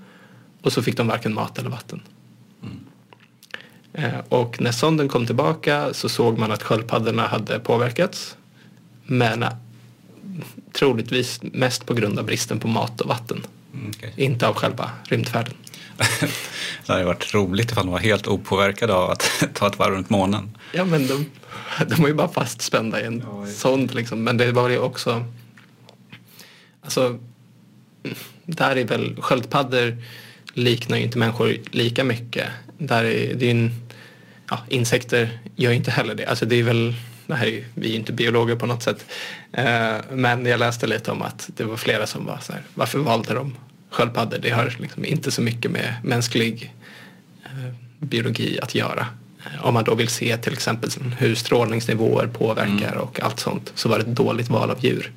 och 0.63 0.73
så 0.73 0.83
fick 0.83 0.97
de 0.97 1.07
varken 1.07 1.35
mat 1.35 1.59
eller 1.59 1.71
vatten. 1.71 2.03
Eh, 3.93 4.19
Och 4.29 4.61
när 4.61 4.73
sonden 4.73 5.09
kom 5.09 5.27
tillbaka 5.27 5.95
så 5.95 6.09
såg 6.09 6.39
man 6.39 6.53
att 6.53 6.63
sköldpaddorna 6.63 7.27
hade 7.27 7.59
påverkats. 7.61 8.37
Men 9.05 9.43
eh, 9.43 9.49
troligtvis 10.73 11.41
mest 11.43 11.87
på 11.87 11.95
grund 11.95 12.19
av 12.19 12.25
bristen 12.25 12.59
på 12.61 12.69
mat 12.69 13.01
och 13.01 13.09
vatten. 13.09 13.47
Mm, 13.75 13.91
okej. 13.97 14.13
Inte 14.17 14.49
av 14.49 14.55
själva 14.55 14.91
rymdfärden. 15.05 15.55
Det 16.87 16.93
hade 16.93 17.05
varit 17.05 17.35
roligt 17.35 17.71
ifall 17.73 17.87
de 17.87 17.93
var 17.93 17.99
helt 17.99 18.27
opåverkade 18.29 18.95
av 18.95 19.11
att 19.11 19.31
ta 19.55 19.67
ett 19.67 19.79
varv 19.79 19.95
runt 19.95 20.11
månen. 20.11 20.57
Ja 20.73 20.85
men 20.85 21.07
de, 21.07 21.27
de 21.89 21.95
var 22.03 22.09
ju 22.09 22.15
bara 22.15 22.29
fastspända 22.29 23.01
i 23.01 23.05
en 23.05 23.23
Ja, 23.27 23.47
sond 23.47 23.95
liksom. 23.95 24.25
Men 24.25 24.37
det 24.37 24.53
var 24.53 24.69
ju 24.69 24.79
också 24.79 25.25
Alltså 26.87 27.19
Där 28.45 28.77
är 28.77 28.85
väl 28.85 29.17
sköldpaddor 29.21 29.97
liknar 30.53 30.97
ju 30.97 31.03
inte 31.03 31.19
människor 31.19 31.57
lika 31.71 32.05
mycket. 32.05 32.49
Där 32.79 33.05
är 33.05 33.35
det 33.35 33.47
är 33.47 33.51
en, 33.51 33.71
ja, 34.51 34.59
insekter 34.69 35.39
gör 35.57 35.71
ju 35.71 35.77
inte 35.77 35.91
heller 35.91 36.15
det. 36.15 36.27
Alltså 36.27 36.47
det 36.47 36.57
är 36.57 36.63
väl 36.63 36.95
det 37.27 37.35
här 37.35 37.47
är 37.47 37.51
ju, 37.51 37.65
vi 37.75 37.87
är 37.87 37.91
ju 37.91 37.97
inte 37.97 38.13
biologer 38.13 38.57
på 38.57 38.67
något 38.67 38.83
sätt. 38.83 39.07
Eh, 39.53 39.95
men 40.13 40.47
jag 40.47 40.61
läste 40.61 40.87
lite 40.87 41.11
om 41.11 41.23
att 41.23 41.51
det 41.57 41.65
var 41.65 41.77
flera 41.77 42.07
som 42.07 42.27
var 42.27 42.39
så 42.43 42.53
här, 42.53 42.63
varför 42.75 42.99
valde 42.99 43.35
de 43.35 43.55
sköldpaddor? 43.91 44.39
Det 44.39 44.51
har 44.51 44.75
liksom 44.79 45.05
inte 45.05 45.31
så 45.31 45.43
mycket 45.43 45.71
med 45.71 45.95
mänsklig 46.05 46.75
eh, 47.45 47.75
biologi 47.99 48.59
att 48.63 48.75
göra. 48.75 49.07
Eh, 49.41 49.67
Om 49.67 49.75
man 49.75 49.85
då 49.85 49.95
vill 49.95 50.09
se 50.09 50.37
till 50.37 50.53
exempel 50.53 50.91
hur 51.19 51.35
strålningsnivåer 51.35 52.27
påverkar 52.27 52.95
och 52.97 53.21
allt 53.21 53.41
sånt 53.41 53.73
så 53.75 53.89
var 53.89 53.99
det 53.99 54.03
ett 54.05 54.17
dåligt 54.17 54.49
val 54.49 54.71
av 54.71 54.85
djur. 54.85 55.13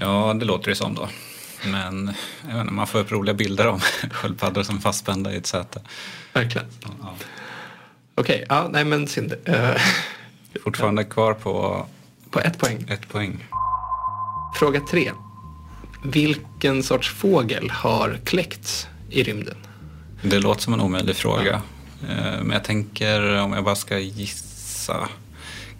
Ja, 0.00 0.34
det 0.38 0.44
låter 0.44 0.70
det 0.70 0.76
som 0.76 0.94
då. 0.94 1.08
Men 1.66 2.14
inte, 2.48 2.64
man 2.64 2.86
får 2.86 2.98
upp 2.98 3.12
roliga 3.12 3.34
bilder 3.34 3.66
om 3.66 3.80
sköldpaddor 4.10 4.62
som 4.62 4.80
fastspända 4.80 5.32
i 5.32 5.36
ett 5.36 5.46
säte. 5.46 5.80
Verkligen. 6.32 6.66
Ja. 7.02 7.14
Okej, 8.14 8.46
ja, 8.48 8.68
nej 8.72 8.84
men 8.84 9.08
synd. 9.08 9.34
Eh, 9.44 9.70
Fortfarande 10.64 11.04
kvar 11.04 11.34
på 11.34 11.86
på 12.30 12.40
ett 12.40 12.58
poäng. 12.58 12.86
ett 12.88 13.08
poäng. 13.08 13.44
Fråga 14.58 14.80
tre. 14.90 15.10
Vilken 16.04 16.82
sorts 16.82 17.10
fågel 17.10 17.70
har 17.70 18.18
kläckts 18.24 18.86
i 19.10 19.22
rymden? 19.22 19.56
Det 20.22 20.38
låter 20.38 20.60
som 20.62 20.72
en 20.74 20.80
omöjlig 20.80 21.16
fråga. 21.16 21.62
Eh, 22.08 22.16
Men 22.42 22.50
jag 22.50 22.64
tänker 22.64 23.40
om 23.40 23.52
jag 23.52 23.64
bara 23.64 23.76
ska 23.76 23.98
gissa. 23.98 25.08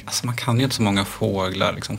Alltså 0.06 0.26
man 0.26 0.36
kan 0.36 0.58
ju 0.58 0.64
inte 0.64 0.76
så 0.76 0.82
många 0.82 1.04
fåglar. 1.04 1.72
Liksom. 1.72 1.98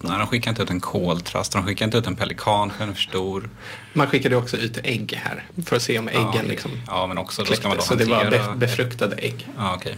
Nej, 0.00 0.18
de 0.18 0.26
skickar 0.26 0.50
inte 0.50 0.62
ut 0.62 0.70
en 0.70 0.80
koltrast. 0.80 1.52
De 1.52 1.66
skickar 1.66 1.84
inte 1.84 1.98
ut 1.98 2.06
en 2.06 2.16
pelikan 2.16 2.70
för 2.70 2.78
den 2.78 2.88
är 2.88 2.94
för 2.94 3.02
stor. 3.02 3.50
Man 3.92 4.06
skickade 4.06 4.36
också 4.36 4.56
ut 4.56 4.78
ägg 4.84 5.20
här 5.24 5.44
för 5.66 5.76
att 5.76 5.82
se 5.82 5.98
om 5.98 6.08
äggen 6.08 6.30
ja, 6.34 6.42
liksom 6.42 6.70
Ja, 6.86 7.06
men 7.06 7.18
också 7.18 7.44
då 7.44 7.54
ska 7.54 7.68
man 7.68 7.76
då. 7.76 7.82
Så 7.82 7.94
det 7.94 8.04
var 8.04 8.54
befruktade 8.54 9.16
ägg. 9.16 9.48
Ja, 9.58 9.74
okej. 9.74 9.96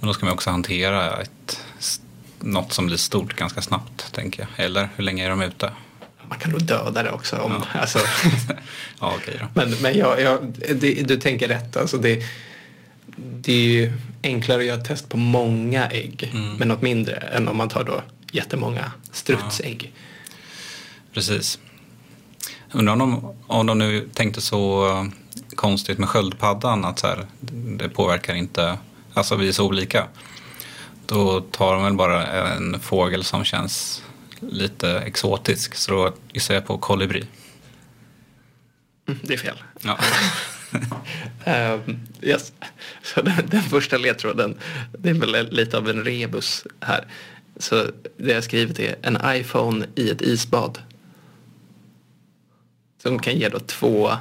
Men 0.00 0.06
då 0.06 0.14
ska 0.14 0.26
man 0.26 0.34
också 0.34 0.50
hantera 0.50 1.20
ett, 1.20 1.60
något 2.40 2.72
som 2.72 2.86
blir 2.86 2.96
stort 2.96 3.36
ganska 3.36 3.62
snabbt, 3.62 4.12
tänker 4.12 4.40
jag. 4.56 4.64
Eller 4.66 4.88
hur 4.96 5.04
länge 5.04 5.24
är 5.26 5.30
de 5.30 5.42
ute? 5.42 5.72
Man 6.28 6.38
kan 6.38 6.50
nog 6.50 6.62
döda 6.62 7.02
det 7.02 7.10
också. 7.10 7.36
Om, 7.36 7.52
Ja. 7.74 7.80
alltså, 7.80 7.98
ja, 9.00 9.12
okej 9.16 9.36
då. 9.40 9.46
men 9.54 9.70
men 9.82 9.98
jag, 9.98 10.20
jag, 10.20 10.38
det, 10.74 11.06
du 11.08 11.16
tänker 11.16 11.48
rätt. 11.48 11.76
Alltså 11.76 11.96
det, 11.98 12.22
det 13.22 13.52
är 13.52 13.68
ju 13.68 13.92
enklare 14.22 14.58
att 14.60 14.66
göra 14.66 14.80
test 14.80 15.08
på 15.08 15.16
många 15.16 15.86
ägg 15.88 16.30
Mm. 16.34 16.56
men 16.56 16.68
något 16.68 16.82
mindre 16.82 17.14
än 17.16 17.48
om 17.48 17.56
man 17.56 17.68
tar 17.68 17.84
då 17.84 18.02
jättemånga 18.32 18.92
strutsägg. 19.12 19.92
Precis. 21.14 21.58
Undrar 22.72 22.92
om 22.92 22.98
de, 22.98 23.34
om 23.46 23.66
de 23.66 23.78
nu 23.78 24.08
tänkte 24.14 24.40
så 24.40 24.88
eh, 24.90 25.04
konstigt 25.54 25.98
med 25.98 26.08
sköldpaddan 26.08 26.84
att 26.84 26.98
så 26.98 27.06
här, 27.06 27.26
det 27.78 27.88
påverkar 27.88 28.34
inte, 28.34 28.78
alltså 29.14 29.36
vi 29.36 29.48
är 29.48 29.52
så 29.52 29.66
olika. 29.66 30.06
Då 31.06 31.40
tar 31.40 31.74
de 31.74 31.82
väl 31.82 31.94
bara 31.94 32.26
en 32.26 32.80
fågel 32.80 33.24
som 33.24 33.44
känns 33.44 34.02
lite 34.40 34.98
exotisk. 34.98 35.74
Så 35.74 35.92
då 35.92 36.12
gissar 36.32 36.54
jag 36.54 36.66
på 36.66 36.78
kolibri. 36.78 37.26
Mm, 39.08 39.20
det 39.22 39.34
är 39.34 39.38
fel. 39.38 39.62
Ja. 39.82 39.98
Ehm, 41.44 42.00
yes. 42.22 42.52
Så 43.02 43.22
den, 43.22 43.46
den 43.46 43.62
första 43.62 43.98
ledtråden, 43.98 44.58
det 44.98 45.10
är 45.10 45.14
väl 45.14 45.50
lite 45.50 45.78
av 45.78 45.88
en 45.88 46.04
rebus 46.04 46.66
här. 46.80 47.06
Så 47.56 47.86
det 48.16 48.32
jag 48.32 48.44
skrivit 48.44 48.78
är 48.78 48.96
en 49.02 49.18
iPhone 49.24 49.86
i 49.94 50.10
ett 50.10 50.22
isbad. 50.22 50.78
Som 53.02 53.18
kan 53.18 53.36
ge 53.36 53.48
då 53.48 53.58
två 53.58 54.16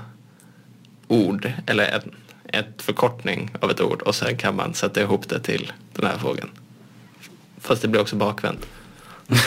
ord 1.07 1.51
eller 1.65 1.85
en 1.85 2.15
ett 2.53 2.81
förkortning 2.81 3.51
av 3.59 3.71
ett 3.71 3.81
ord 3.81 4.01
och 4.01 4.15
sen 4.15 4.37
kan 4.37 4.55
man 4.55 4.73
sätta 4.73 5.01
ihop 5.01 5.29
det 5.29 5.39
till 5.39 5.73
den 5.93 6.05
här 6.05 6.17
fågeln. 6.17 6.49
Fast 7.57 7.81
det 7.81 7.87
blir 7.87 8.01
också 8.01 8.15
bakvänt. 8.15 8.67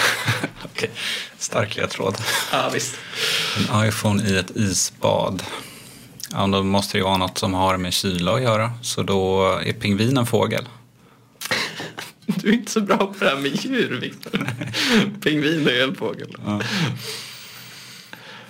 Okej. 0.64 0.90
Stark 1.38 1.76
ledtråd. 1.76 2.16
Ja 2.52 2.70
visst. 2.74 2.94
En 3.56 3.88
iPhone 3.88 4.24
i 4.24 4.38
ett 4.38 4.56
isbad. 4.56 5.42
Ja, 6.32 6.46
då 6.46 6.62
måste 6.62 6.94
det 6.94 6.98
ju 6.98 7.04
vara 7.04 7.16
något 7.16 7.38
som 7.38 7.54
har 7.54 7.76
med 7.76 7.92
kyla 7.92 8.34
att 8.34 8.42
göra. 8.42 8.72
Så 8.82 9.02
då 9.02 9.46
är 9.64 9.72
pingvin 9.72 10.16
en 10.16 10.26
fågel. 10.26 10.68
Du 12.26 12.48
är 12.48 12.52
inte 12.52 12.72
så 12.72 12.80
bra 12.80 12.96
på 12.96 13.14
det 13.18 13.30
här 13.30 13.36
med 13.36 13.64
djur 13.64 14.00
Viktor. 14.00 14.48
Pingvin 15.22 15.68
är 15.68 15.84
en 15.84 15.94
fågel. 15.94 16.36
Ja. 16.44 16.60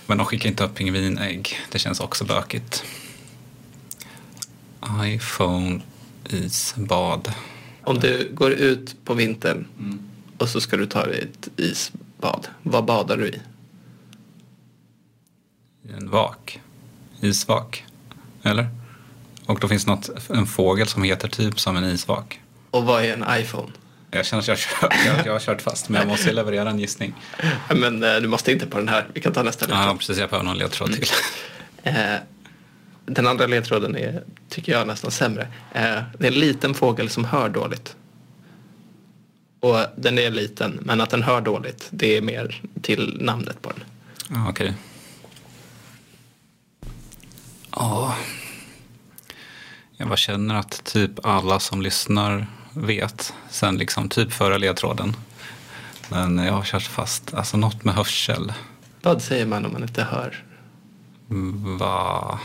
Men 0.07 0.19
de 0.19 0.27
skickar 0.27 0.49
inte 0.49 0.65
upp 0.65 0.75
pingvinägg. 0.75 1.61
Det 1.71 1.79
känns 1.79 2.01
också 2.01 2.25
bökigt. 2.25 2.85
iPhone, 5.05 5.81
isbad. 6.29 7.33
Om 7.85 7.99
du 7.99 8.31
går 8.35 8.53
ut 8.53 9.05
på 9.05 9.15
vintern 9.15 9.67
och 10.39 10.49
så 10.49 10.61
ska 10.61 10.77
du 10.77 10.87
ta 10.87 11.07
dig 11.07 11.21
ett 11.21 11.49
isbad. 11.57 12.49
Vad 12.63 12.85
badar 12.85 13.17
du 13.17 13.29
i? 13.29 13.41
i 15.89 15.93
en 15.93 16.11
vak. 16.11 16.61
Isvak. 17.23 17.85
Eller? 18.43 18.69
Och 19.47 19.61
då 19.61 19.69
finns 19.69 19.87
något, 19.87 20.11
en 20.31 20.47
fågel 20.47 20.87
som 20.87 21.03
heter 21.03 21.29
typ 21.29 21.61
som 21.61 21.77
en 21.77 21.85
isvak. 21.85 22.41
Och 22.71 22.85
vad 22.85 23.05
är 23.05 23.13
en 23.13 23.41
iPhone? 23.43 23.69
Jag 24.11 24.27
känner 24.27 24.41
att 24.43 24.49
jag, 24.49 24.59
kör, 24.59 24.89
jag, 25.07 25.27
jag 25.27 25.33
har 25.33 25.41
kört 25.41 25.63
fast 25.63 25.89
men 25.89 26.01
jag 26.01 26.09
måste 26.09 26.33
leverera 26.33 26.71
en 26.71 26.79
gissning. 26.79 27.15
Ja, 27.69 27.75
Men 27.75 28.03
eh, 28.03 28.15
du 28.17 28.29
måste 28.29 28.53
inte 28.53 28.67
på 28.67 28.79
den 28.79 28.89
här. 28.89 29.07
Vi 29.15 29.21
kan 29.21 29.33
ta 29.33 29.43
nästa 29.43 29.67
Ja, 29.69 29.77
ledtråd. 29.77 29.99
precis. 29.99 30.19
Jag 30.19 30.31
behöver 30.31 30.49
någon 30.49 30.59
ledtråd 30.59 30.93
till. 30.93 31.07
Eh, 31.85 32.15
den 33.07 33.27
andra 33.27 33.47
ledtråden 33.47 33.97
är, 33.97 34.23
tycker 34.49 34.73
jag, 34.73 34.87
nästan 34.87 35.11
sämre. 35.11 35.43
Eh, 35.75 35.83
det 36.19 36.27
är 36.27 36.33
en 36.33 36.39
liten 36.39 36.75
fågel 36.75 37.11
som 37.11 37.25
hör 37.25 37.49
dåligt. 37.49 37.97
Och 39.61 39.79
den 39.97 40.19
är 40.19 40.31
liten, 40.31 40.79
men 40.83 41.01
att 41.01 41.11
den 41.11 41.23
hör 41.23 41.41
dåligt, 41.41 41.89
det 41.91 42.17
är 42.17 42.23
mer 42.23 42.61
till 42.83 43.17
namnet 43.21 43.63
på 43.63 43.71
den. 43.71 43.81
Ja, 44.31 44.47
okej. 44.51 44.75
Ja. 47.77 48.17
Jag 49.97 50.09
bara 50.09 50.17
känner 50.17 50.55
att 50.55 50.85
typ 50.85 51.27
alla 51.27 51.61
som 51.61 51.83
lyssnar 51.83 52.47
vet 52.75 53.35
sen 53.51 53.77
liksom 53.79 54.09
typ 54.09 54.33
förra 54.33 54.59
ledtråden. 54.59 55.17
Men 56.09 56.39
jag 56.39 56.53
har 56.53 56.63
kört 56.63 56.83
fast. 56.83 57.35
Alltså 57.35 57.57
något 57.57 57.85
med 57.85 57.95
hörsel. 57.95 58.53
Vad 59.03 59.23
säger 59.23 59.47
man 59.47 59.65
om 59.67 59.73
man 59.73 59.83
inte 59.83 60.03
hör? 60.03 60.45
Va? 61.79 62.41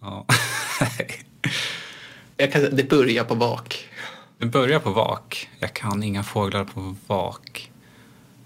Ja. 0.00 0.26
Jag 2.36 2.52
kan, 2.52 2.76
det 2.76 2.90
börjar 2.90 3.24
på 3.24 3.34
vak. 3.34 3.88
Det 4.38 4.46
börjar 4.46 4.78
på 4.78 4.90
vak. 4.90 5.48
Jag 5.58 5.74
kan 5.74 6.02
inga 6.02 6.22
fåglar 6.22 6.64
på 6.64 6.96
vak. 7.06 7.70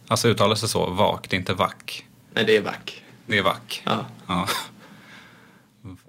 Alltså 0.09 0.29
uttalas 0.29 0.61
det 0.61 0.69
så? 0.69 0.91
Vak, 0.91 1.31
det 1.31 1.37
är 1.37 1.39
inte 1.39 1.55
vack. 1.55 2.07
Nej, 2.35 2.45
det 2.45 2.57
är 2.57 2.63
vack. 2.63 3.03
Det 3.27 3.39
är 3.39 3.43
vack. 3.43 3.83
Ja. 3.85 4.07
Ja. 4.27 4.49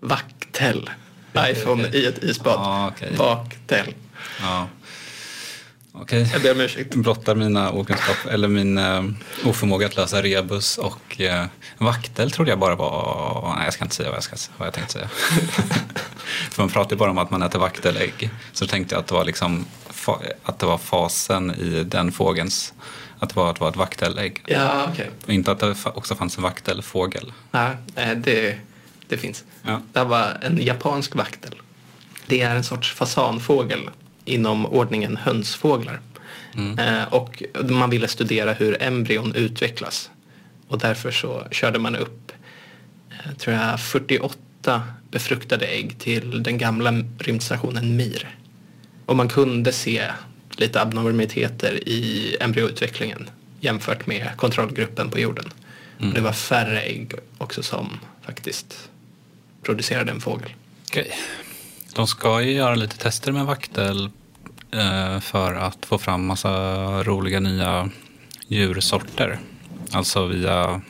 Vaktel. 0.01 0.89
iPhone 1.38 1.88
i 1.88 2.05
ett 2.05 2.24
isbad. 2.24 2.53
Ja, 2.53 2.91
okej. 2.95 3.15
Vaktel. 3.15 3.93
ja. 4.41 4.67
Okej. 5.91 6.29
Jag 6.33 6.41
ber 6.41 6.51
om 6.51 6.62
ursäkt. 6.62 6.95
blottar 6.95 7.36
mina 7.36 7.71
okunskap 7.71 8.25
eller 8.31 8.48
min 8.48 8.77
eh, 8.77 9.03
oförmåga 9.45 9.86
att 9.86 9.95
lösa 9.95 10.21
rebus 10.21 10.77
och 10.77 11.21
eh, 11.21 11.45
vaktel 11.77 12.31
trodde 12.31 12.51
jag 12.51 12.59
bara 12.59 12.75
var, 12.75 13.53
nej 13.55 13.65
jag 13.65 13.74
ska 13.74 13.83
inte 13.83 13.95
säga 13.95 14.09
vad 14.09 14.17
jag, 14.17 14.24
ska, 14.24 14.36
vad 14.57 14.67
jag 14.67 14.74
tänkte 14.74 14.93
säga. 14.93 15.07
För 16.51 16.63
man 16.63 16.69
pratar 16.69 16.91
ju 16.91 16.98
bara 16.98 17.12
om 17.12 17.17
att 17.17 17.31
man 17.31 17.41
äter 17.41 17.59
vaktelägg. 17.59 18.29
Så 18.51 18.67
tänkte 18.67 18.95
jag 18.95 19.00
att 19.00 19.07
det 19.07 19.13
var 19.13 19.25
liksom 19.25 19.65
fa, 19.89 20.19
att 20.43 20.59
det 20.59 20.65
var 20.65 20.77
fasen 20.77 21.51
i 21.51 21.83
den 21.83 22.12
fågelns, 22.12 22.74
att 23.19 23.29
det 23.29 23.36
var, 23.36 23.50
att 23.50 23.55
det 23.55 23.62
var 23.62 23.69
ett 23.69 23.75
vaktelägg. 23.75 24.43
Ja, 24.45 24.88
okej. 24.91 25.09
Och 25.25 25.33
inte 25.33 25.51
att 25.51 25.59
det 25.59 25.75
också 25.86 26.15
fanns 26.15 26.38
en 26.38 26.43
vaktelfågel. 26.43 27.33
Nej, 27.51 27.75
nej, 27.95 28.15
det, 28.15 28.57
det 29.09 29.17
finns. 29.17 29.43
Ja. 29.63 29.81
Det 29.93 29.99
här 29.99 30.05
var 30.05 30.37
en 30.41 30.57
japansk 30.61 31.15
vaktel. 31.15 31.55
Det 32.27 32.41
är 32.41 32.55
en 32.55 32.63
sorts 32.63 32.93
fasanfågel 32.93 33.89
inom 34.25 34.65
ordningen 34.65 35.17
hönsfåglar. 35.17 35.99
Eh, 36.79 37.03
och 37.13 37.43
man 37.69 37.89
ville 37.89 38.07
studera 38.07 38.53
hur 38.53 38.83
embryon 38.83 39.35
utvecklas. 39.35 40.09
Och 40.67 40.79
därför 40.79 41.11
så 41.11 41.47
körde 41.51 41.79
man 41.79 41.95
upp, 41.95 42.31
eh, 43.09 43.31
tror 43.37 43.55
jag, 43.55 43.79
48 43.79 44.83
befruktade 45.11 45.65
ägg 45.65 45.99
till 45.99 46.43
den 46.43 46.57
gamla 46.57 46.91
rymdstationen 47.19 47.95
Mir. 47.95 48.35
Och 49.05 49.15
man 49.15 49.27
kunde 49.27 49.71
se 49.71 50.03
lite 50.57 50.81
abnormiteter 50.81 51.89
i 51.89 52.35
embryoutvecklingen 52.39 53.29
jämfört 53.59 54.07
med 54.07 54.29
kontrollgruppen 54.37 55.09
på 55.09 55.19
jorden. 55.19 55.45
Och 55.99 56.13
det 56.13 56.21
var 56.21 56.33
färre 56.33 56.81
ägg 56.81 57.13
också 57.37 57.63
som 57.63 57.99
faktiskt 58.21 58.89
producerade 59.63 60.11
en 60.11 60.21
fågel. 60.21 60.49
Okej. 60.87 61.11
De 61.93 62.07
ska 62.07 62.41
ju 62.41 62.51
göra 62.51 62.75
lite 62.75 62.97
tester 62.97 63.31
med 63.31 63.45
vaktel 63.45 64.09
eh, 64.71 65.19
för 65.19 65.53
att 65.53 65.85
få 65.85 65.97
fram 65.97 66.25
massa 66.25 66.49
roliga 67.03 67.39
nya 67.39 67.89
djursorter. 68.47 69.39
Alltså 69.91 70.25
via, 70.25 70.81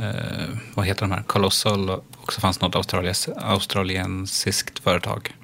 eh, 0.00 0.48
vad 0.74 0.86
heter 0.86 1.00
de 1.00 1.10
här, 1.10 1.22
Colossal 1.22 1.90
och 2.16 2.32
så 2.32 2.40
fanns 2.40 2.60
något 2.60 2.76
australiens, 2.76 3.28
australiensiskt 3.36 4.78
företag. 4.78 5.34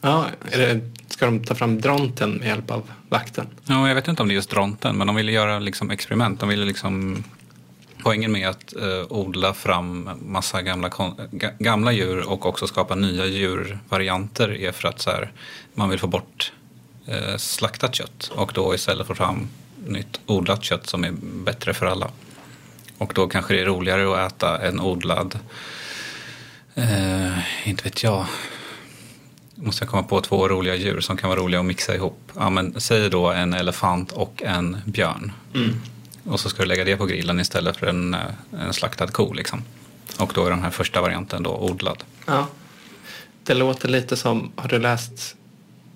Ja, 0.00 0.26
det, 0.50 0.80
ska 1.08 1.26
de 1.26 1.44
ta 1.44 1.54
fram 1.54 1.80
dronten 1.80 2.30
med 2.30 2.48
hjälp 2.48 2.70
av 2.70 2.90
vakten? 3.08 3.46
Ja, 3.64 3.88
jag 3.88 3.94
vet 3.94 4.08
inte 4.08 4.22
om 4.22 4.28
det 4.28 4.34
är 4.34 4.36
just 4.36 4.50
dronten, 4.50 4.96
men 4.96 5.06
de 5.06 5.16
ville 5.16 5.32
göra 5.32 5.58
liksom 5.58 5.90
experiment. 5.90 6.40
De 6.40 6.48
ville 6.48 6.64
liksom, 6.64 7.24
poängen 8.02 8.32
med 8.32 8.48
att 8.48 8.76
eh, 8.76 9.04
odla 9.08 9.54
fram 9.54 10.10
massa 10.22 10.62
gamla, 10.62 10.90
gamla 11.58 11.92
djur 11.92 12.28
och 12.28 12.46
också 12.46 12.66
skapa 12.66 12.94
nya 12.94 13.26
djurvarianter 13.26 14.60
är 14.60 14.72
för 14.72 14.88
att 14.88 15.00
så 15.00 15.10
här, 15.10 15.32
man 15.74 15.88
vill 15.88 15.98
få 15.98 16.06
bort 16.06 16.52
eh, 17.06 17.36
slaktat 17.36 17.94
kött 17.94 18.30
och 18.34 18.52
då 18.54 18.74
istället 18.74 19.06
få 19.06 19.14
fram 19.14 19.48
nytt 19.86 20.20
odlat 20.26 20.64
kött 20.64 20.86
som 20.86 21.04
är 21.04 21.12
bättre 21.44 21.74
för 21.74 21.86
alla. 21.86 22.10
Och 22.98 23.12
då 23.14 23.28
kanske 23.28 23.54
det 23.54 23.60
är 23.60 23.64
roligare 23.64 24.26
att 24.26 24.32
äta 24.32 24.66
en 24.66 24.80
odlad, 24.80 25.38
eh, 26.74 27.68
inte 27.68 27.84
vet 27.84 28.02
jag, 28.02 28.26
måste 29.54 29.84
jag 29.84 29.90
komma 29.90 30.02
på 30.02 30.20
två 30.20 30.48
roliga 30.48 30.74
djur 30.74 31.00
som 31.00 31.16
kan 31.16 31.30
vara 31.30 31.40
roliga 31.40 31.60
att 31.60 31.66
mixa 31.66 31.94
ihop. 31.94 32.32
Ja, 32.34 32.50
men 32.50 32.80
säg 32.80 33.10
då 33.10 33.30
en 33.30 33.54
elefant 33.54 34.12
och 34.12 34.42
en 34.42 34.76
björn. 34.86 35.32
Mm. 35.54 35.80
Och 36.24 36.40
så 36.40 36.48
ska 36.48 36.62
du 36.62 36.68
lägga 36.68 36.84
det 36.84 36.96
på 36.96 37.06
grillen 37.06 37.40
istället 37.40 37.76
för 37.76 37.86
en, 37.86 38.14
eh, 38.14 38.20
en 38.60 38.72
slaktad 38.72 39.06
ko. 39.06 39.32
Liksom. 39.32 39.62
Och 40.18 40.32
då 40.34 40.46
är 40.46 40.50
den 40.50 40.62
här 40.62 40.70
första 40.70 41.00
varianten 41.00 41.42
då 41.42 41.56
odlad. 41.58 42.04
Ja. 42.26 42.48
Det 43.44 43.54
låter 43.54 43.88
lite 43.88 44.16
som, 44.16 44.52
har 44.56 44.68
du 44.68 44.78
läst 44.78 45.36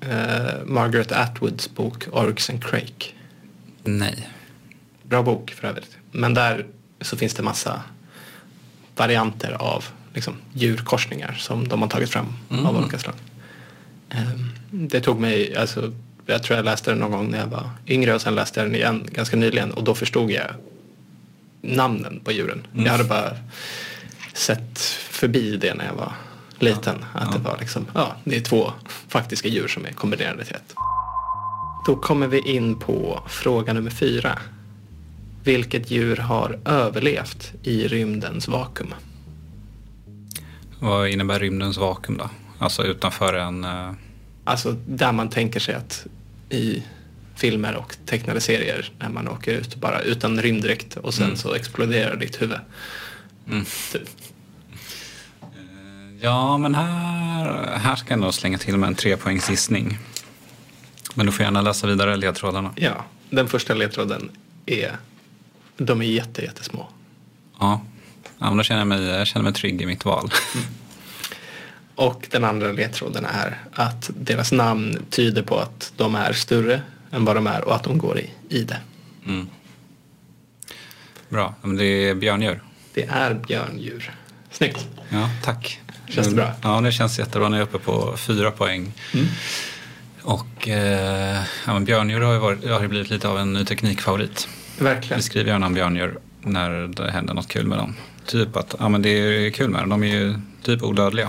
eh, 0.00 0.64
Margaret 0.64 1.12
Atwoods 1.12 1.74
bok 1.74 2.04
Orcs 2.12 2.50
and 2.50 2.64
Crake? 2.64 3.06
Nej. 3.84 4.28
Bra 5.02 5.22
bok 5.22 5.50
för 5.50 5.68
övrigt. 5.68 5.96
Men 6.12 6.34
där 6.34 6.66
så 7.00 7.16
finns 7.16 7.34
det 7.34 7.42
massa 7.42 7.82
varianter 8.96 9.52
av 9.52 9.84
liksom, 10.14 10.34
djurkorsningar 10.52 11.32
som 11.32 11.68
de 11.68 11.82
har 11.82 11.88
tagit 11.88 12.10
fram 12.10 12.26
av 12.66 12.76
olika 12.76 12.98
slag. 12.98 13.14
Ehm, 14.10 14.50
Det 14.70 15.00
tog 15.00 15.20
mig, 15.20 15.56
alltså, 15.56 15.92
jag 16.26 16.42
tror 16.42 16.56
jag 16.56 16.64
läste 16.64 16.90
den 16.90 16.98
någon 16.98 17.10
gång 17.10 17.30
när 17.30 17.38
jag 17.38 17.46
var 17.46 17.70
yngre 17.86 18.14
och 18.14 18.20
sen 18.20 18.34
läste 18.34 18.60
jag 18.60 18.66
den 18.68 18.74
igen 18.74 19.08
ganska 19.12 19.36
nyligen 19.36 19.70
och 19.70 19.84
då 19.84 19.94
förstod 19.94 20.30
jag 20.30 20.46
namnen 21.60 22.20
på 22.24 22.32
djuren. 22.32 22.66
Jag 22.72 22.92
hade 22.92 23.04
bara 23.04 23.32
sett 24.34 24.78
förbi 25.10 25.56
det 25.56 25.74
när 25.74 25.86
jag 25.86 25.94
var 25.94 26.12
liten. 26.58 27.04
Att 27.14 27.32
det 27.32 27.38
var 27.38 27.56
liksom, 27.60 27.86
ja, 27.94 28.16
det 28.24 28.36
är 28.36 28.40
två 28.40 28.72
faktiska 29.08 29.48
djur 29.48 29.68
som 29.68 29.86
är 29.86 29.92
kombinerade 29.92 30.44
till 30.44 30.54
ett. 30.54 30.74
Då 31.86 31.96
kommer 31.96 32.26
vi 32.26 32.38
in 32.40 32.78
på 32.78 33.22
fråga 33.28 33.72
nummer 33.72 33.90
fyra. 33.90 34.38
Vilket 35.44 35.90
djur 35.90 36.16
har 36.16 36.58
överlevt 36.64 37.52
i 37.62 37.88
rymdens 37.88 38.48
vakuum? 38.48 38.94
Vad 40.78 41.08
innebär 41.08 41.40
rymdens 41.40 41.76
vakuum 41.78 42.18
då? 42.18 42.30
Alltså 42.58 42.84
utanför 42.84 43.34
en... 43.34 43.64
eh, 43.64 43.92
Alltså 44.44 44.76
där 44.86 45.12
man 45.12 45.28
tänker 45.28 45.60
sig 45.60 45.74
att 45.74 46.06
i 46.50 46.82
filmer 47.34 47.76
och 47.76 47.96
tecknade 48.06 48.40
serier 48.40 48.92
när 48.98 49.08
man 49.08 49.28
åker 49.28 49.52
ut 49.52 49.76
bara 49.76 50.00
utan 50.00 50.42
rymddräkt 50.42 50.96
och 50.96 51.14
sen 51.14 51.36
så 51.36 51.54
exploderar 51.54 52.16
ditt 52.16 52.42
huvud. 52.42 52.58
Typ. 53.92 54.08
Ja, 56.20 56.58
men 56.58 56.74
här, 56.74 57.76
här 57.76 57.96
ska 57.96 58.12
jag 58.12 58.20
nog 58.20 58.34
slänga 58.34 58.58
till 58.58 58.76
med 58.76 58.86
en 58.86 58.94
trepoängsgissning. 58.94 59.98
Men 61.14 61.26
du 61.26 61.32
får 61.32 61.44
gärna 61.44 61.60
läsa 61.60 61.86
vidare 61.86 62.16
ledtrådarna. 62.16 62.72
Ja, 62.76 63.04
den 63.30 63.48
första 63.48 63.74
ledtråden 63.74 64.30
är 64.66 64.96
de 65.76 66.02
är 66.02 66.06
jätte, 66.06 66.42
jättesmå. 66.42 66.88
Ja, 67.60 67.80
ja 68.38 68.46
men 68.48 68.56
då 68.56 68.62
känner 68.62 68.80
jag, 68.80 68.88
mig, 68.88 69.02
jag 69.02 69.26
känner 69.26 69.44
mig 69.44 69.52
trygg 69.52 69.82
i 69.82 69.86
mitt 69.86 70.04
val. 70.04 70.30
Och 71.96 72.26
den 72.30 72.44
andra 72.44 72.72
ledtråden 72.72 73.24
är 73.24 73.58
att 73.72 74.10
deras 74.14 74.52
namn 74.52 75.02
tyder 75.10 75.42
på 75.42 75.58
att 75.58 75.92
de 75.96 76.14
är 76.14 76.32
större 76.32 76.82
än 77.10 77.24
vad 77.24 77.36
de 77.36 77.46
är 77.46 77.64
och 77.64 77.74
att 77.74 77.84
de 77.84 77.98
går 77.98 78.18
i 78.18 78.30
ide. 78.48 78.76
Bra, 81.28 81.54
men 81.62 81.76
det 81.76 81.84
är 81.84 82.14
björndjur. 82.14 82.62
Det 82.94 83.04
är 83.04 83.34
björndjur. 83.34 84.12
Snyggt. 84.50 84.86
Ja, 85.08 85.30
tack. 85.44 85.80
Känns 86.08 86.28
det 86.28 86.34
bra? 86.34 86.52
Ja, 86.62 86.80
det 86.80 86.92
känns 86.92 87.18
jättebra. 87.18 87.48
Nu 87.48 87.56
är 87.56 87.60
jag 87.60 87.68
uppe 87.68 87.78
på 87.78 88.16
fyra 88.16 88.50
poäng. 88.50 88.92
Och 90.22 90.68
eh, 90.68 91.42
ja, 91.66 91.80
björndjur 91.80 92.20
har 92.20 92.32
ju, 92.32 92.38
varit, 92.38 92.70
har 92.70 92.82
ju 92.82 92.88
blivit 92.88 93.10
lite 93.10 93.28
av 93.28 93.38
en 93.38 93.52
ny 93.52 93.64
teknikfavorit. 93.64 94.48
Verkligen. 94.78 95.16
Vi 95.16 95.22
skriver 95.22 95.50
gärna 95.50 95.66
om 95.66 95.74
björndjur 95.74 96.18
när 96.40 96.70
det 96.70 97.10
händer 97.10 97.34
något 97.34 97.48
kul 97.48 97.66
med 97.66 97.78
dem. 97.78 97.94
Typ 98.26 98.56
att 98.56 98.74
ja, 98.78 98.88
men 98.88 99.02
det 99.02 99.08
är 99.08 99.50
kul 99.50 99.70
med 99.70 99.82
dem. 99.82 99.88
De 99.88 100.02
är 100.02 100.14
ju 100.14 100.34
typ 100.62 100.82
odödliga. 100.82 101.28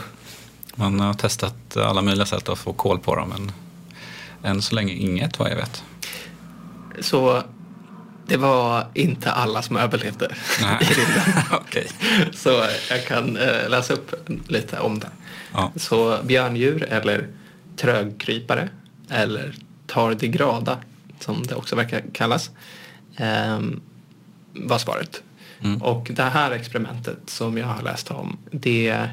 Man 0.80 1.00
har 1.00 1.14
testat 1.14 1.78
alla 1.78 2.02
möjliga 2.02 2.26
sätt 2.26 2.50
att 2.50 2.60
få 2.60 2.74
koll 2.74 3.00
på 3.00 3.16
dem. 3.16 3.30
Men 3.30 3.52
än 4.52 4.62
så 4.62 4.76
länge 4.76 4.94
inget 4.94 5.40
vad 5.40 5.52
jag 5.52 5.56
vet. 5.56 5.84
Så 7.00 7.44
det 8.28 8.38
var 8.38 8.88
inte 8.94 9.32
alla 9.32 9.62
som 9.62 9.78
överlevde 9.78 10.36
Nej. 10.62 10.78
i 10.82 10.86
rymden. 10.86 11.44
Okej. 11.52 11.88
Så 12.34 12.66
jag 12.90 13.06
kan 13.06 13.38
eh, 13.38 13.70
läsa 13.70 13.94
upp 13.94 14.30
lite 14.48 14.80
om 14.80 15.00
det. 15.00 15.10
Ja. 15.54 15.72
Så 15.76 16.18
björndjur 16.24 16.84
eller 16.84 17.28
trögkrypare 17.78 18.70
eller 19.10 19.56
tardigrada 19.88 20.78
som 21.20 21.44
det 21.44 21.56
också 21.56 21.76
verkar 21.76 22.04
kallas 22.14 22.52
ehm, 23.18 23.82
var 24.54 24.78
svaret. 24.78 25.22
Och 25.82 26.12
det 26.14 26.24
här 26.24 26.52
experimentet 26.52 27.18
som 27.26 27.58
jag 27.58 27.68
har 27.68 27.82
läst 27.82 28.12
om 28.12 28.38
det 28.52 29.10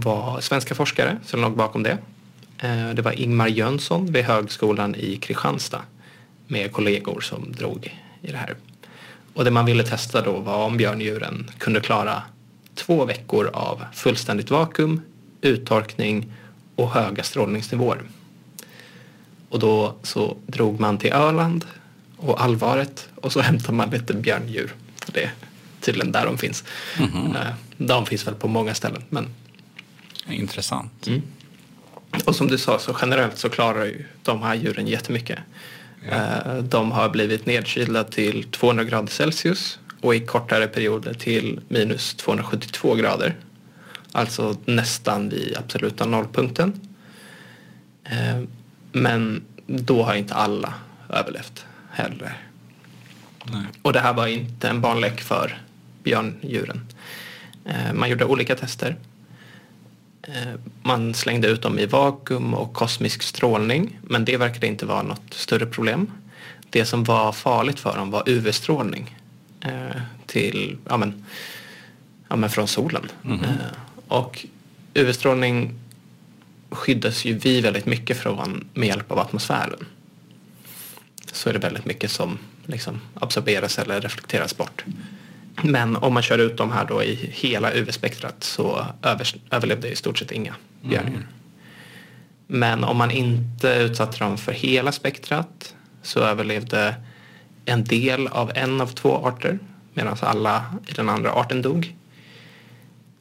var 0.00 0.40
svenska 0.40 0.74
forskare 0.74 1.18
som 1.24 1.40
låg 1.40 1.56
bakom 1.56 1.82
det. 1.82 1.98
Eh, 2.58 2.90
det 2.90 3.02
var 3.02 3.12
Ingmar 3.12 3.48
Jönsson 3.48 4.12
vid 4.12 4.24
Högskolan 4.24 4.94
i 4.94 5.16
Kristianstad 5.16 5.82
med 6.46 6.72
kollegor 6.72 7.20
som 7.20 7.52
drog 7.52 7.96
i 8.22 8.32
det 8.32 8.36
här. 8.36 8.54
Och 9.34 9.44
det 9.44 9.50
man 9.50 9.66
ville 9.66 9.84
testa 9.84 10.22
då 10.22 10.38
var 10.38 10.64
om 10.64 10.76
björndjuren 10.76 11.50
kunde 11.58 11.80
klara 11.80 12.22
två 12.74 13.04
veckor 13.04 13.50
av 13.52 13.84
fullständigt 13.92 14.50
vakuum, 14.50 15.00
uttorkning 15.40 16.32
och 16.76 16.90
höga 16.90 17.22
strålningsnivåer. 17.22 18.02
Och 19.48 19.58
då 19.58 19.94
så 20.02 20.36
drog 20.46 20.80
man 20.80 20.98
till 20.98 21.12
Öland 21.12 21.64
och 22.16 22.42
Alvaret 22.42 23.08
och 23.14 23.32
så 23.32 23.40
hämtade 23.50 23.72
man 23.72 23.90
lite 23.90 24.14
björndjur. 24.14 24.74
Det 25.06 25.24
är 25.24 25.32
tydligen 25.80 26.12
där 26.12 26.26
de 26.26 26.38
finns. 26.38 26.64
Mm-hmm. 26.94 27.52
De 27.76 28.06
finns 28.06 28.26
väl 28.26 28.34
på 28.34 28.48
många 28.48 28.74
ställen. 28.74 29.04
Men... 29.08 29.26
Intressant. 30.30 31.06
Mm. 31.06 31.22
Och 32.24 32.36
som 32.36 32.48
du 32.48 32.58
sa 32.58 32.78
så 32.78 32.96
generellt 33.00 33.38
så 33.38 33.48
klarar 33.48 33.84
ju 33.84 34.04
de 34.22 34.42
här 34.42 34.54
djuren 34.54 34.86
jättemycket. 34.86 35.38
Ja. 36.08 36.16
Eh, 36.16 36.56
de 36.56 36.92
har 36.92 37.08
blivit 37.08 37.46
nedkylda 37.46 38.04
till 38.04 38.44
200 38.44 38.84
grader 38.84 39.08
Celsius 39.08 39.78
och 40.00 40.14
i 40.14 40.20
kortare 40.20 40.66
perioder 40.66 41.14
till 41.14 41.60
minus 41.68 42.14
272 42.14 42.94
grader. 42.94 43.36
Alltså 44.12 44.56
nästan 44.64 45.28
vid 45.28 45.56
absoluta 45.56 46.06
nollpunkten. 46.06 46.80
Eh, 48.04 48.42
men 48.92 49.42
då 49.66 50.02
har 50.02 50.14
inte 50.14 50.34
alla 50.34 50.74
överlevt 51.08 51.66
heller. 51.90 52.36
Nej. 53.44 53.64
Och 53.82 53.92
det 53.92 54.00
här 54.00 54.12
var 54.12 54.26
inte 54.26 54.68
en 54.68 54.80
barnlek 54.80 55.20
för 55.20 55.62
björndjuren. 56.02 56.86
Eh, 57.64 57.92
man 57.92 58.10
gjorde 58.10 58.24
olika 58.24 58.56
tester. 58.56 58.96
Eh, 60.28 60.54
man 60.82 61.14
slängde 61.14 61.48
ut 61.48 61.62
dem 61.62 61.78
i 61.78 61.86
vakuum 61.86 62.54
och 62.54 62.72
kosmisk 62.72 63.22
strålning 63.22 63.98
men 64.02 64.24
det 64.24 64.36
verkade 64.36 64.66
inte 64.66 64.86
vara 64.86 65.02
något 65.02 65.34
större 65.34 65.66
problem. 65.66 66.10
Det 66.70 66.84
som 66.84 67.04
var 67.04 67.32
farligt 67.32 67.80
för 67.80 67.96
dem 67.96 68.10
var 68.10 68.28
UV-strålning 68.28 69.16
eh, 69.60 70.00
till, 70.26 70.76
ja 70.88 70.96
men, 70.96 71.24
ja 72.28 72.36
men 72.36 72.50
från 72.50 72.68
solen. 72.68 73.10
Mm. 73.24 73.40
Och 74.08 74.46
UV-strålning 74.94 75.74
skyddas 76.70 77.24
ju 77.24 77.38
vi 77.38 77.60
väldigt 77.60 77.86
mycket 77.86 78.16
från 78.16 78.68
med 78.74 78.88
hjälp 78.88 79.12
av 79.12 79.18
atmosfären. 79.18 79.86
Så 81.32 81.48
är 81.48 81.52
det 81.52 81.58
väldigt 81.58 81.84
mycket 81.84 82.10
som 82.10 82.38
liksom 82.66 83.00
absorberas 83.14 83.78
eller 83.78 84.00
reflekteras 84.00 84.56
bort. 84.56 84.84
Men 85.62 85.96
om 85.96 86.14
man 86.14 86.22
kör 86.22 86.38
ut 86.38 86.56
de 86.56 86.72
här 86.72 86.84
då 86.84 87.02
i 87.02 87.30
hela 87.32 87.72
UV-spektrat 87.72 88.44
så 88.44 88.86
över, 89.02 89.34
överlevde 89.50 89.88
i 89.88 89.96
stort 89.96 90.18
sett 90.18 90.32
inga 90.32 90.54
björnar. 90.82 91.08
Mm. 91.08 91.22
Men 92.46 92.84
om 92.84 92.96
man 92.96 93.10
inte 93.10 93.68
utsatte 93.68 94.18
dem 94.18 94.38
för 94.38 94.52
hela 94.52 94.92
spektrat 94.92 95.74
så 96.02 96.20
överlevde 96.20 96.94
en 97.64 97.84
del 97.84 98.28
av 98.28 98.52
en 98.54 98.80
av 98.80 98.86
två 98.86 99.26
arter 99.26 99.58
medan 99.94 100.16
alla 100.20 100.64
i 100.86 100.92
den 100.92 101.08
andra 101.08 101.32
arten 101.32 101.62
dog. 101.62 101.94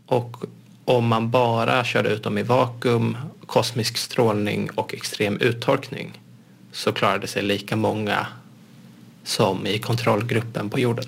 Och 0.06 0.38
om 0.86 1.08
man 1.08 1.32
bara 1.32 1.84
körde 1.84 2.10
ut 2.10 2.24
dem 2.24 2.38
i 2.38 2.44
vakuum, 2.44 3.18
kosmisk 3.46 3.98
strålning 3.98 4.70
och 4.76 4.94
extrem 4.94 5.38
uttorkning 5.40 6.22
så 6.72 6.92
klarade 6.92 7.28
sig 7.28 7.44
lika 7.44 7.76
många 7.76 8.28
som 9.24 9.68
i 9.68 9.80
kontrollgruppen 9.80 10.70
på 10.70 10.80
jorden. 10.80 11.06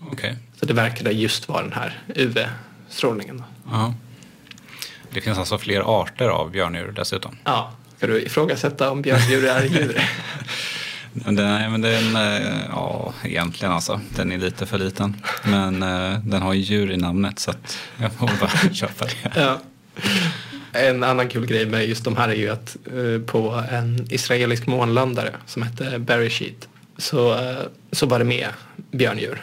Okay. 0.00 0.34
Så 0.60 0.66
det 0.66 0.74
verkade 0.74 1.10
just 1.10 1.48
vara 1.48 1.62
den 1.62 1.72
här 1.72 2.00
UV-strålningen. 2.14 3.42
Ja. 3.70 3.94
Det 5.10 5.20
finns 5.20 5.38
alltså 5.38 5.58
fler 5.58 6.00
arter 6.02 6.28
av 6.28 6.50
björndjur 6.50 6.92
dessutom? 6.92 7.36
Ja, 7.44 7.72
ska 7.96 8.06
du 8.06 8.22
ifrågasätta 8.22 8.90
om 8.90 9.02
björndjur 9.02 9.44
är 9.44 9.62
djur? 9.64 10.00
Nej, 11.12 11.70
men 11.70 11.80
den, 11.80 12.16
eh, 12.16 12.66
ja, 12.68 13.12
egentligen 13.24 13.72
alltså. 13.72 14.00
Den 14.16 14.32
är 14.32 14.38
lite 14.38 14.66
för 14.66 14.78
liten. 14.78 15.16
Men 15.44 15.82
uh, 15.82 16.18
den 16.18 16.42
har 16.42 16.54
djur 16.54 16.90
i 16.90 16.96
namnet 16.96 17.38
så 17.38 17.50
att 17.50 17.78
jag 18.00 18.12
får 18.12 18.30
bara 18.40 18.72
köpa 18.74 19.04
det. 19.04 19.40
Ja. 19.40 19.60
En 20.72 21.04
annan 21.04 21.28
kul 21.28 21.46
grej 21.46 21.66
med 21.66 21.88
just 21.88 22.04
de 22.04 22.16
här 22.16 22.28
är 22.28 22.34
ju 22.34 22.48
att 22.48 22.76
uh, 22.94 23.22
på 23.22 23.64
en 23.70 24.06
israelisk 24.10 24.66
månlandare 24.66 25.34
som 25.46 25.62
hette 25.62 25.98
Bereshit 25.98 26.68
så, 26.98 27.54
så 27.92 28.06
var 28.06 28.18
det 28.18 28.24
med 28.24 28.48
björndjur. 28.90 29.42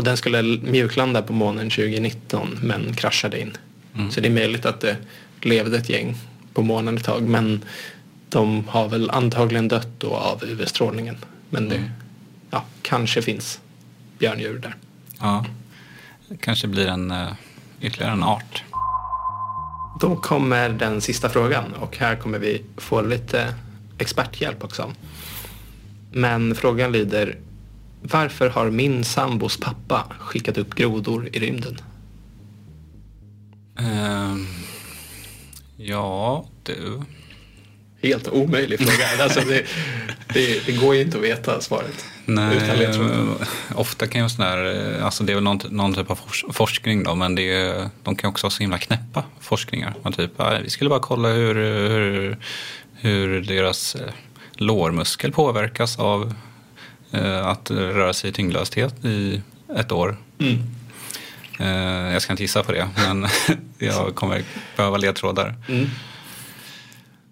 Och 0.00 0.04
den 0.04 0.16
skulle 0.16 0.42
mjuklanda 0.42 1.22
på 1.22 1.32
månen 1.32 1.70
2019 1.70 2.58
men 2.62 2.94
kraschade 2.94 3.40
in. 3.40 3.56
Mm. 3.94 4.10
Så 4.10 4.20
det 4.20 4.28
är 4.28 4.32
möjligt 4.32 4.66
att 4.66 4.80
det 4.80 4.96
levde 5.40 5.78
ett 5.78 5.88
gäng 5.88 6.16
på 6.54 6.62
månen 6.62 6.96
ett 6.96 7.04
tag 7.04 7.22
men 7.22 7.64
de 8.28 8.68
har 8.68 8.88
väl 8.88 9.10
antagligen 9.10 9.68
dött 9.68 9.88
då 9.98 10.14
av 10.14 10.44
UV-strålningen. 10.44 11.16
Men 11.50 11.68
det 11.68 11.76
mm. 11.76 11.90
ja, 12.50 12.64
kanske 12.82 13.22
finns 13.22 13.60
björndjur 14.18 14.58
där. 14.58 14.74
Ja, 15.20 15.44
det 16.28 16.36
kanske 16.36 16.66
blir 16.66 16.86
en, 16.86 17.10
uh, 17.10 17.32
ytterligare 17.80 18.12
en 18.12 18.22
art. 18.22 18.64
Då 20.00 20.16
kommer 20.16 20.68
den 20.68 21.00
sista 21.00 21.28
frågan 21.28 21.72
och 21.74 21.96
här 21.96 22.16
kommer 22.16 22.38
vi 22.38 22.62
få 22.76 23.02
lite 23.02 23.54
experthjälp 23.98 24.64
också. 24.64 24.92
Men 26.12 26.54
frågan 26.54 26.92
lyder 26.92 27.36
varför 28.02 28.48
har 28.48 28.70
min 28.70 29.04
sambos 29.04 29.56
pappa 29.56 30.06
skickat 30.18 30.58
upp 30.58 30.74
grodor 30.74 31.28
i 31.32 31.38
rymden? 31.38 31.78
Uh, 33.80 34.36
ja, 35.76 36.44
du. 36.62 37.00
Helt 38.02 38.28
omöjlig 38.28 38.78
fråga. 38.78 39.06
alltså 39.22 39.40
det, 39.40 39.66
det, 40.34 40.66
det, 40.66 40.72
går 40.72 40.94
ju 40.94 41.00
inte 41.00 41.16
att 41.16 41.24
veta 41.24 41.60
svaret. 41.60 42.04
Nej, 42.24 42.88
ofta 43.74 44.06
kan 44.06 44.22
ju 44.22 44.28
sån 44.28 44.44
där, 44.44 45.00
alltså 45.02 45.24
det 45.24 45.32
är 45.32 45.34
väl 45.34 45.44
någon, 45.44 45.60
någon 45.70 45.94
typ 45.94 46.10
av 46.10 46.18
forskning 46.52 47.02
då, 47.02 47.14
men 47.14 47.34
det 47.34 47.52
är, 47.52 47.88
de 48.02 48.16
kan 48.16 48.30
också 48.30 48.46
ha 48.46 48.50
så 48.50 48.60
himla 48.60 48.78
knäppa 48.78 49.24
forskningar. 49.40 49.94
Man 50.02 50.12
typ, 50.12 50.30
vi 50.62 50.70
skulle 50.70 50.90
bara 50.90 51.00
kolla 51.00 51.28
hur, 51.28 51.54
hur, 51.88 52.38
hur 52.94 53.40
deras 53.40 53.94
eh, 53.94 54.12
lårmuskel 54.54 55.32
påverkas 55.32 55.98
av 55.98 56.22
Eh, 56.24 56.49
att 57.42 57.70
röra 57.70 58.12
sig 58.12 58.30
i 58.30 58.32
tyngdlöshet 58.32 59.04
i 59.04 59.42
ett 59.76 59.92
år. 59.92 60.16
Mm. 60.38 60.58
Eh, 61.60 62.12
jag 62.12 62.22
ska 62.22 62.32
inte 62.32 62.42
gissa 62.42 62.62
på 62.62 62.72
det, 62.72 62.88
men 62.96 63.26
jag 63.78 64.14
kommer 64.14 64.44
behöva 64.76 64.96
ledtrådar. 64.96 65.54
Mm. 65.68 65.86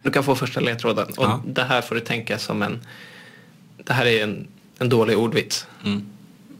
Du 0.02 0.10
kan 0.10 0.24
få 0.24 0.34
första 0.34 0.60
ledtråden. 0.60 1.06
Och 1.06 1.24
ja. 1.24 1.42
Det 1.46 1.64
här 1.64 1.82
får 1.82 1.94
du 1.94 2.00
tänka 2.00 2.38
som 2.38 2.62
en... 2.62 2.80
Det 3.76 3.92
här 3.92 4.06
är 4.06 4.24
en, 4.24 4.48
en 4.78 4.88
dålig 4.88 5.18
ordvits. 5.18 5.66
Mm. 5.84 6.06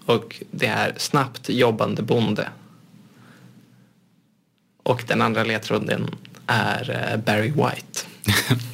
Och 0.07 0.43
det 0.51 0.67
är 0.67 0.95
snabbt 0.97 1.49
jobbande 1.49 2.03
bonde. 2.03 2.49
Och 4.83 5.05
den 5.07 5.23
andra 5.23 5.45
ledtråden 5.45 6.15
är 6.47 7.11
eh, 7.13 7.21
Barry 7.25 7.51
White. 7.51 8.01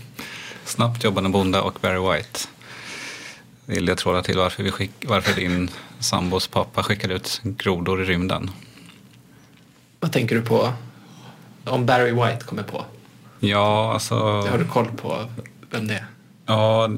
snabbt 0.65 1.05
jobbande 1.05 1.31
bonde 1.31 1.61
och 1.61 1.79
Barry 1.81 2.17
White 2.17 2.41
vill 3.67 3.89
jag 3.89 3.99
tråda 3.99 4.23
till 4.23 4.39
varför, 4.39 4.63
vi 4.63 4.71
skick, 4.71 4.91
varför 5.07 5.41
din 5.41 5.71
sambos 5.99 6.49
pappa 6.49 6.83
skickade 6.83 7.15
ut 7.15 7.41
grodor 7.43 8.03
i 8.03 8.05
rymden. 8.05 8.51
Vad 10.01 10.13
tänker 10.13 10.35
du 10.35 10.43
på? 10.43 10.73
Om 11.65 11.87
Barry 11.87 12.13
White 12.13 12.45
kommer 12.45 12.63
på? 12.63 12.85
Ja, 13.41 13.93
alltså... 13.93 14.15
Har 14.17 14.59
du 14.59 14.65
koll 14.65 14.87
på 14.87 15.29
vem 15.71 15.87
det 15.87 15.95
är? 15.95 16.07
Ja, 16.47 16.91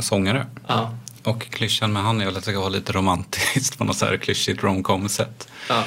sångare. 0.00 0.46
Ja. 0.66 0.94
Och 1.24 1.42
klyschan 1.42 1.92
med 1.92 2.02
han 2.02 2.20
är 2.20 2.24
väl 2.24 2.36
att 2.36 2.44
det 2.44 2.50
ska 2.50 2.60
vara 2.60 2.68
lite 2.68 2.92
romantiskt 2.92 3.78
på 3.78 3.84
något 3.84 3.96
så 3.96 4.06
här 4.06 4.16
klyschigt 4.16 4.62
romcom-sätt. 4.62 5.48
Ja. 5.68 5.84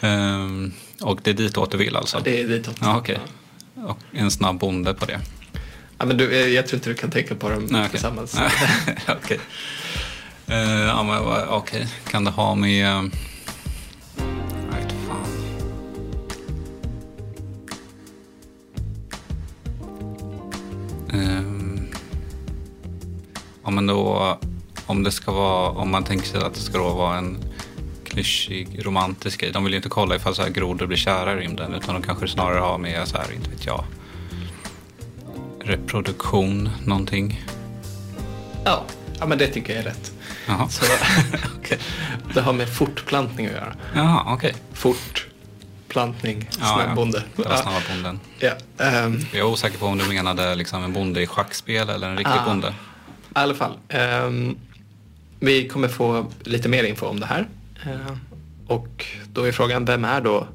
Um, 0.00 0.72
och 1.00 1.20
det 1.22 1.30
är 1.30 1.34
ditåt 1.34 1.70
du 1.70 1.76
vill 1.76 1.96
alltså? 1.96 2.16
Ja, 2.16 2.22
det 2.24 2.40
är 2.40 2.48
ditåt. 2.48 2.76
Ja, 2.80 2.98
okay. 2.98 3.16
Och 3.74 3.98
en 4.12 4.30
snabb 4.30 4.58
bonde 4.58 4.94
på 4.94 5.04
det. 5.04 5.20
Ja, 6.00 6.06
men 6.06 6.16
du, 6.16 6.48
jag 6.48 6.66
tror 6.66 6.76
inte 6.76 6.90
du 6.90 6.94
kan 6.94 7.10
tänka 7.10 7.34
på 7.34 7.48
dem 7.50 7.66
Nej, 7.70 7.80
okay. 7.80 7.90
tillsammans. 7.90 8.34
okay. 9.18 9.38
Uh, 10.50 10.80
ja, 10.80 11.02
men 11.02 11.18
okej. 11.48 11.80
Okay. 11.80 11.86
Kan 12.10 12.24
det 12.24 12.30
ha 12.30 12.54
med... 12.54 12.86
Uh, 12.86 13.10
jag 14.70 14.76
vet 14.76 14.94
fan. 15.08 15.26
Uh, 21.14 21.82
ja, 23.64 23.70
men 23.70 23.86
då... 23.86 24.38
Om 24.86 25.02
det 25.02 25.12
ska 25.12 25.32
vara... 25.32 25.70
Om 25.70 25.90
man 25.90 26.04
tänker 26.04 26.26
sig 26.26 26.40
att 26.40 26.54
det 26.54 26.60
ska 26.60 26.78
då 26.78 26.88
vara 26.88 27.18
en 27.18 27.38
klyschig 28.04 28.86
romantisk 28.86 29.40
grej. 29.40 29.52
De 29.52 29.64
vill 29.64 29.72
ju 29.72 29.76
inte 29.76 29.88
kolla 29.88 30.16
ifall 30.16 30.34
så 30.34 30.42
här 30.42 30.50
grodor 30.50 30.86
blir 30.86 30.98
kära 30.98 31.32
i 31.32 31.36
rymden 31.36 31.74
utan 31.74 31.94
de 31.94 32.02
kanske 32.02 32.28
snarare 32.28 32.60
har 32.60 32.78
med 32.78 33.08
så 33.08 33.16
här, 33.16 33.32
inte 33.32 33.50
vet 33.50 33.66
jag 33.66 33.84
reproduktion 35.64 36.70
någonting? 36.84 37.44
Ja, 38.64 38.84
ja 39.18 39.26
men 39.26 39.38
det 39.38 39.46
tycker 39.46 39.72
jag 39.74 39.82
är 39.82 39.88
rätt. 39.88 40.12
Jaha. 40.46 40.68
Så, 40.68 40.84
okay. 41.58 41.78
Det 42.34 42.40
har 42.40 42.52
med 42.52 42.68
fortplantning 42.68 43.46
att 43.46 43.52
göra. 43.52 43.74
Jaha, 43.94 44.22
okej. 44.26 44.34
Okay. 44.50 44.60
Fort 44.72 45.26
fortplantning, 45.90 46.48
Ja, 46.60 46.82
ja. 46.82 47.04
Det 47.36 47.48
var 47.48 47.56
snarare 47.56 47.80
bonden. 47.88 48.20
Ja, 48.38 48.50
ehm, 48.84 49.18
Jag 49.32 49.40
är 49.40 49.44
osäker 49.44 49.78
på 49.78 49.86
om 49.86 49.98
du 49.98 50.08
menade 50.08 50.54
liksom 50.54 50.84
en 50.84 50.92
bonde 50.92 51.22
i 51.22 51.26
schackspel 51.26 51.88
eller 51.88 52.08
en 52.08 52.16
riktig 52.16 52.34
Ah. 52.38 52.44
bonde. 52.46 52.68
I 52.68 52.72
alla 53.32 53.54
fall. 53.54 53.78
ehm, 53.88 54.56
vi 55.40 55.68
kommer 55.68 55.88
få 55.88 56.26
lite 56.44 56.68
mer 56.68 56.84
info 56.84 57.06
om 57.06 57.20
det 57.20 57.26
här. 57.26 57.48
Eh, 57.86 58.16
och 58.66 59.06
då 59.32 59.44
är 59.44 59.52
frågan, 59.52 59.84
vem 59.84 60.04
är 60.04 60.20
då 60.20 60.46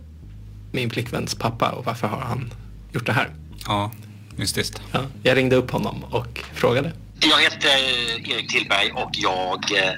min 0.72 0.90
flickväns 0.90 1.36
pappa 1.36 1.70
och 1.72 1.86
varför 1.86 2.08
har 2.08 2.22
han 2.22 2.54
gjort 2.92 3.06
det 3.06 3.14
här? 3.14 3.30
Ja, 3.68 3.92
mystiskt. 4.38 4.82
Ja, 4.92 5.06
jag 5.24 5.38
ringde 5.38 5.56
upp 5.56 5.72
honom 5.72 6.04
och 6.04 6.40
frågade. 6.54 6.92
Jag 7.20 7.42
heter 7.42 7.78
Erik 8.32 8.52
Tillberg 8.52 8.92
och 8.92 9.10
jag 9.14 9.72
eh, 9.72 9.94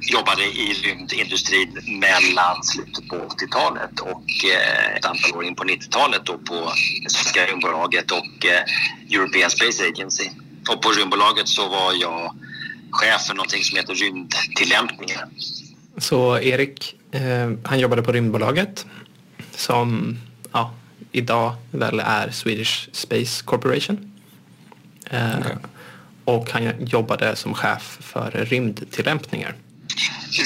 jobbade 0.00 0.42
i 0.42 0.72
rymdindustrin 0.84 1.98
mellan 2.00 2.62
slutet 2.62 3.08
på 3.08 3.16
80-talet 3.16 4.00
och 4.00 4.24
eh, 4.44 4.96
ett 4.96 5.04
antal 5.04 5.36
år 5.36 5.44
in 5.44 5.54
på 5.54 5.64
90-talet 5.64 6.24
då 6.24 6.38
på 6.38 6.72
Svenska 7.08 7.46
rymdbolaget 7.46 8.10
och 8.10 8.46
eh, 8.46 9.16
European 9.16 9.50
Space 9.50 9.84
Agency. 9.84 10.30
Och 10.68 10.82
på 10.82 10.90
rymdbolaget 10.90 11.48
så 11.48 11.68
var 11.68 11.92
jag 12.00 12.34
chef 12.90 13.26
för 13.26 13.34
någonting 13.34 13.62
som 13.62 13.76
heter 13.76 13.94
rymdtillämpningar. 13.94 15.28
Så 15.96 16.38
Erik, 16.38 16.94
eh, 17.12 17.50
han 17.64 17.78
jobbade 17.78 18.02
på 18.02 18.12
Rymdbolaget 18.12 18.86
som 19.56 20.18
ja, 20.52 20.74
idag 21.12 21.54
väl 21.70 22.00
är 22.00 22.30
Swedish 22.30 22.88
Space 22.92 23.44
Corporation. 23.44 24.12
Eh, 25.10 25.38
Okej. 25.40 25.56
Och 26.24 26.50
han 26.50 26.86
jobbade 26.86 27.36
som 27.36 27.54
chef 27.54 27.98
för 28.00 28.30
rymdtillämpningar. 28.30 29.54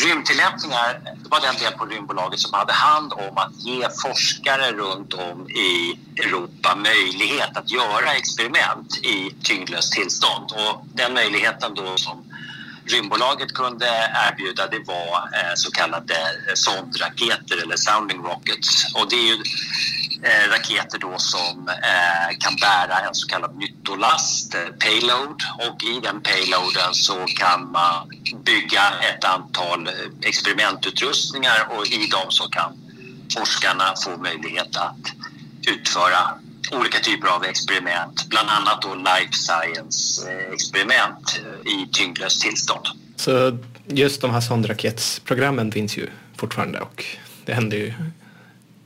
Rymdtillämpningar 0.06 1.00
det 1.26 1.30
var 1.30 1.40
den 1.40 1.54
del 1.54 1.72
på 1.72 1.84
Rymdbolaget 1.86 2.40
som 2.40 2.54
hade 2.54 2.72
hand 2.72 3.12
om 3.12 3.38
att 3.38 3.56
ge 3.56 3.88
forskare 4.02 4.72
runt 4.72 5.14
om 5.14 5.50
i 5.50 5.98
Europa 6.20 6.76
möjlighet 6.76 7.56
att 7.56 7.70
göra 7.70 8.14
experiment 8.14 8.96
i 9.02 9.34
tyngdlöst 9.42 9.92
tillstånd. 9.92 10.52
Och 10.52 10.86
den 10.94 11.14
möjligheten 11.14 11.74
då 11.74 11.96
som 11.96 12.25
Rymdbolaget 12.86 13.54
kunde 13.54 13.86
erbjuda 14.28 14.66
det 14.66 14.78
var 14.78 15.28
eh, 15.34 15.54
så 15.54 15.70
kallade 15.70 16.14
eh, 16.14 16.54
sondraketer 16.54 17.62
eller 17.62 17.76
sounding 17.76 18.22
rockets. 18.22 18.94
Och 18.94 19.10
det 19.10 19.16
är 19.16 19.26
ju 19.26 19.42
eh, 20.22 20.50
raketer 20.50 20.98
då 20.98 21.18
som 21.18 21.70
kan 22.38 22.56
bära 22.56 22.98
en 23.08 23.14
så 23.14 23.26
kallad 23.28 23.56
nyttolast, 23.56 24.56
payload. 24.78 25.42
Och 25.58 25.84
i 25.84 26.00
den 26.00 26.20
payloaden 26.20 26.94
så 26.94 27.26
kan 27.26 27.70
man 27.70 28.10
bygga 28.44 28.82
ett 29.00 29.24
antal 29.24 29.90
experimentutrustningar 30.22 31.68
och 31.70 31.86
i 31.86 32.06
dem 32.06 32.30
så 32.30 32.48
kan 32.48 32.72
forskarna 33.34 33.94
få 34.04 34.16
möjlighet 34.16 34.76
att 34.76 35.12
utföra 35.66 36.18
olika 36.72 36.98
typer 36.98 37.28
av 37.28 37.44
experiment, 37.44 38.26
bland 38.28 38.48
annat 38.48 38.82
då 38.82 38.94
life 38.94 39.32
science-experiment 39.32 41.40
eh, 41.64 41.72
i 41.72 41.88
tyngdlöst 41.92 42.42
tillstånd. 42.42 42.86
Så 43.16 43.58
just 43.86 44.20
de 44.20 44.30
här 44.30 44.40
sondraketsprogrammen 44.40 45.72
finns 45.72 45.96
ju 45.96 46.08
fortfarande 46.36 46.80
och 46.80 47.04
det 47.44 47.54
händer 47.54 47.76
ju 47.76 47.92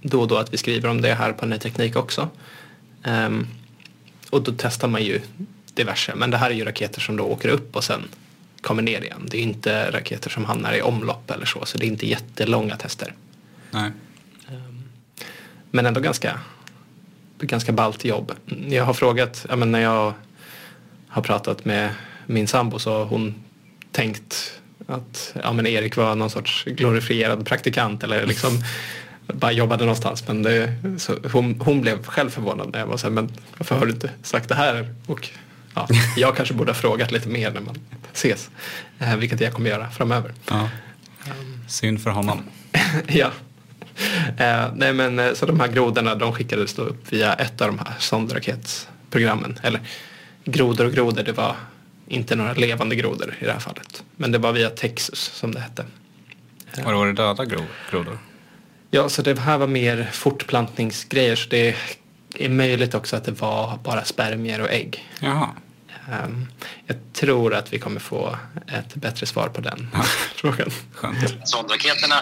då 0.03 0.21
och 0.21 0.29
då 0.29 0.37
att 0.37 0.53
vi 0.53 0.59
skriver 0.59 0.89
om 0.89 1.01
det 1.01 1.15
här 1.15 1.33
på 1.33 1.47
Ny 1.47 1.59
Teknik 1.59 1.97
också. 1.97 2.29
Ehm, 3.03 3.47
och 4.31 4.43
då 4.43 4.53
testar 4.59 4.89
man 4.89 5.05
ju 5.05 5.21
diverse, 5.75 6.15
men 6.15 6.31
det 6.31 6.37
här 6.37 6.51
är 6.51 6.55
ju 6.55 6.65
raketer 6.65 7.01
som 7.01 7.17
då 7.17 7.25
åker 7.25 7.49
upp 7.49 7.77
och 7.77 7.85
sen 7.85 8.09
kommer 8.61 8.83
ner 8.83 9.01
igen. 9.01 9.27
Det 9.31 9.39
är 9.39 9.43
inte 9.43 9.91
raketer 9.91 10.31
som 10.31 10.45
hamnar 10.45 10.73
i 10.73 10.83
omlopp 10.83 11.31
eller 11.31 11.47
så, 11.47 11.65
så 11.65 11.79
det 11.79 11.87
är 11.87 11.89
inte 11.89 12.07
jättelånga 12.07 12.77
tester. 12.77 13.15
Nej. 13.71 13.91
Men 15.71 15.87
ändå 15.87 16.01
ganska, 16.01 16.41
ganska 17.47 17.73
ballt 17.73 18.05
jobb. 18.05 18.33
Jag 18.69 18.85
har 18.85 18.95
frågat, 18.95 19.47
ja, 19.49 19.57
men 19.57 19.73
när 19.73 19.81
jag 19.81 20.15
har 21.09 21.23
pratat 21.23 21.65
med 21.65 21.91
min 22.27 22.49
sambo 22.49 22.79
så 22.79 22.99
har 22.99 23.05
hon 23.05 23.35
tänkt 23.93 24.61
att 24.87 25.35
ja, 25.43 25.53
men 25.53 25.67
Erik 25.67 25.97
var 25.97 26.15
någon 26.15 26.31
sorts 26.31 26.65
glorifierad 26.65 27.47
praktikant 27.47 28.03
eller 28.03 28.27
liksom 28.27 28.63
bara 29.27 29.53
jobbade 29.53 29.85
någonstans. 29.85 30.29
Men 30.29 30.43
det, 30.43 30.75
hon, 31.33 31.61
hon 31.61 31.81
blev 31.81 32.05
själv 32.05 32.31
förvånad 32.31 32.71
när 32.73 32.79
jag 32.79 32.87
var 32.87 32.97
så 32.97 33.07
här, 33.07 33.15
men 33.15 33.33
varför 33.59 33.75
har 33.79 33.87
du 33.87 33.93
inte 33.93 34.11
sagt 34.23 34.49
det 34.49 34.55
här? 34.55 34.95
Och 35.07 35.29
ja, 35.75 35.89
jag 36.17 36.37
kanske 36.37 36.55
borde 36.55 36.71
ha 36.71 36.77
frågat 36.77 37.13
lite 37.13 37.29
mer 37.29 37.51
när 37.51 37.61
man 37.61 37.79
ses, 38.13 38.51
eh, 38.99 39.17
vilket 39.17 39.41
jag 39.41 39.53
kommer 39.53 39.71
göra 39.71 39.91
framöver. 39.91 40.33
Ja. 40.49 40.69
Synd 41.69 42.03
för 42.03 42.11
honom. 42.11 42.43
ja. 43.09 43.31
Eh, 44.39 44.73
nej 44.75 44.93
men 44.93 45.19
eh, 45.19 45.33
så 45.35 45.47
de 45.47 45.61
här 45.61 45.69
grodorna 45.69 46.15
de 46.15 46.33
skickades 46.33 46.75
då 46.75 46.83
upp 46.83 47.13
via 47.13 47.35
ett 47.35 47.61
av 47.61 47.67
de 47.67 47.79
här 47.79 47.95
sondraketsprogrammen. 47.99 49.59
Eller 49.63 49.81
grodor 50.45 50.85
och 50.87 50.93
grodor, 50.93 51.23
det 51.23 51.33
var 51.33 51.57
inte 52.09 52.37
några 52.37 52.53
levande 52.53 52.97
grodor 52.97 53.35
i 53.41 53.45
det 53.45 53.53
här 53.53 53.59
fallet. 53.61 54.03
Men 54.17 54.33
det 54.33 54.39
var 54.39 54.53
via 54.53 54.71
Texas 54.71 55.19
som 55.19 55.55
det 55.55 55.61
hette. 55.61 55.85
Var 56.85 56.93
det, 56.93 56.99
var 56.99 57.07
det 57.07 57.13
döda 57.13 57.45
gro- 57.45 57.67
grodor? 57.91 58.19
Ja, 58.91 59.09
så 59.09 59.23
det 59.23 59.39
här 59.39 59.59
var 59.59 59.67
mer 59.67 60.09
fortplantningsgrejer. 60.13 61.37
Så 61.37 61.49
det 61.49 61.75
är 62.39 62.49
möjligt 62.49 62.95
också 62.95 63.17
att 63.17 63.25
det 63.25 63.41
var 63.41 63.79
bara 63.85 64.05
spermier 64.05 64.61
och 64.61 64.71
ägg. 64.71 65.09
Jaha. 65.21 65.49
Ehm, 66.09 66.47
jag 66.87 66.97
tror 67.13 67.55
att 67.55 67.73
vi 67.73 67.79
kommer 67.79 68.01
få 68.01 68.37
ett 68.69 68.95
bättre 68.95 69.27
svar 69.27 69.49
på 69.49 69.61
den 69.61 69.89
frågan. 70.35 70.71
Skönt. 70.95 71.49
Sondraketerna 71.49 72.15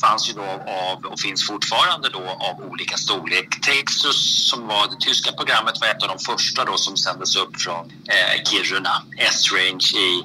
fanns 0.00 0.30
ju 0.30 0.32
då 0.32 0.42
av, 0.66 1.04
och 1.04 1.20
finns 1.20 1.46
fortfarande 1.46 2.08
då 2.08 2.28
av 2.28 2.70
olika 2.70 2.96
storlek. 2.96 3.60
Texas 3.60 4.48
som 4.50 4.66
var 4.66 4.88
det 4.90 4.96
tyska 5.00 5.32
programmet 5.32 5.80
var 5.80 5.88
ett 5.88 6.02
av 6.02 6.08
de 6.08 6.18
första 6.18 6.64
då 6.64 6.76
som 6.76 6.96
sändes 6.96 7.36
upp 7.36 7.60
från 7.60 7.86
eh, 7.86 8.42
Kiruna, 8.44 9.02
S-range 9.18 9.86
i 9.96 10.22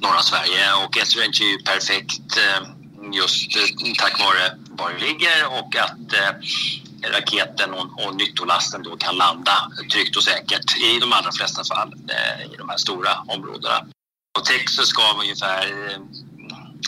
norra 0.00 0.22
Sverige. 0.22 0.72
Och 0.84 0.98
S-range 1.02 1.38
är 1.40 1.50
ju 1.52 1.58
perfekt 1.58 2.36
eh, 2.36 2.68
just 3.12 3.56
eh, 3.56 3.92
tack 3.98 4.20
vare 4.20 4.58
var 4.68 4.92
det 4.92 4.98
ligger 5.06 5.46
och 5.46 5.76
att 5.76 6.12
eh, 6.12 6.30
raketen 7.10 7.74
och, 7.74 8.06
och 8.06 8.16
nyttolasten 8.16 8.82
då 8.82 8.96
kan 8.96 9.16
landa 9.16 9.72
tryggt 9.92 10.16
och 10.16 10.24
säkert 10.24 10.76
i 10.76 10.98
de 11.00 11.12
allra 11.12 11.32
flesta 11.32 11.64
fall 11.64 11.94
eh, 12.08 12.52
i 12.52 12.56
de 12.56 12.68
här 12.68 12.76
stora 12.76 13.10
områdena. 13.28 13.86
Och 14.38 14.44
Texas 14.44 14.92
gav 14.92 15.20
ungefär 15.20 15.90
eh, 15.90 15.98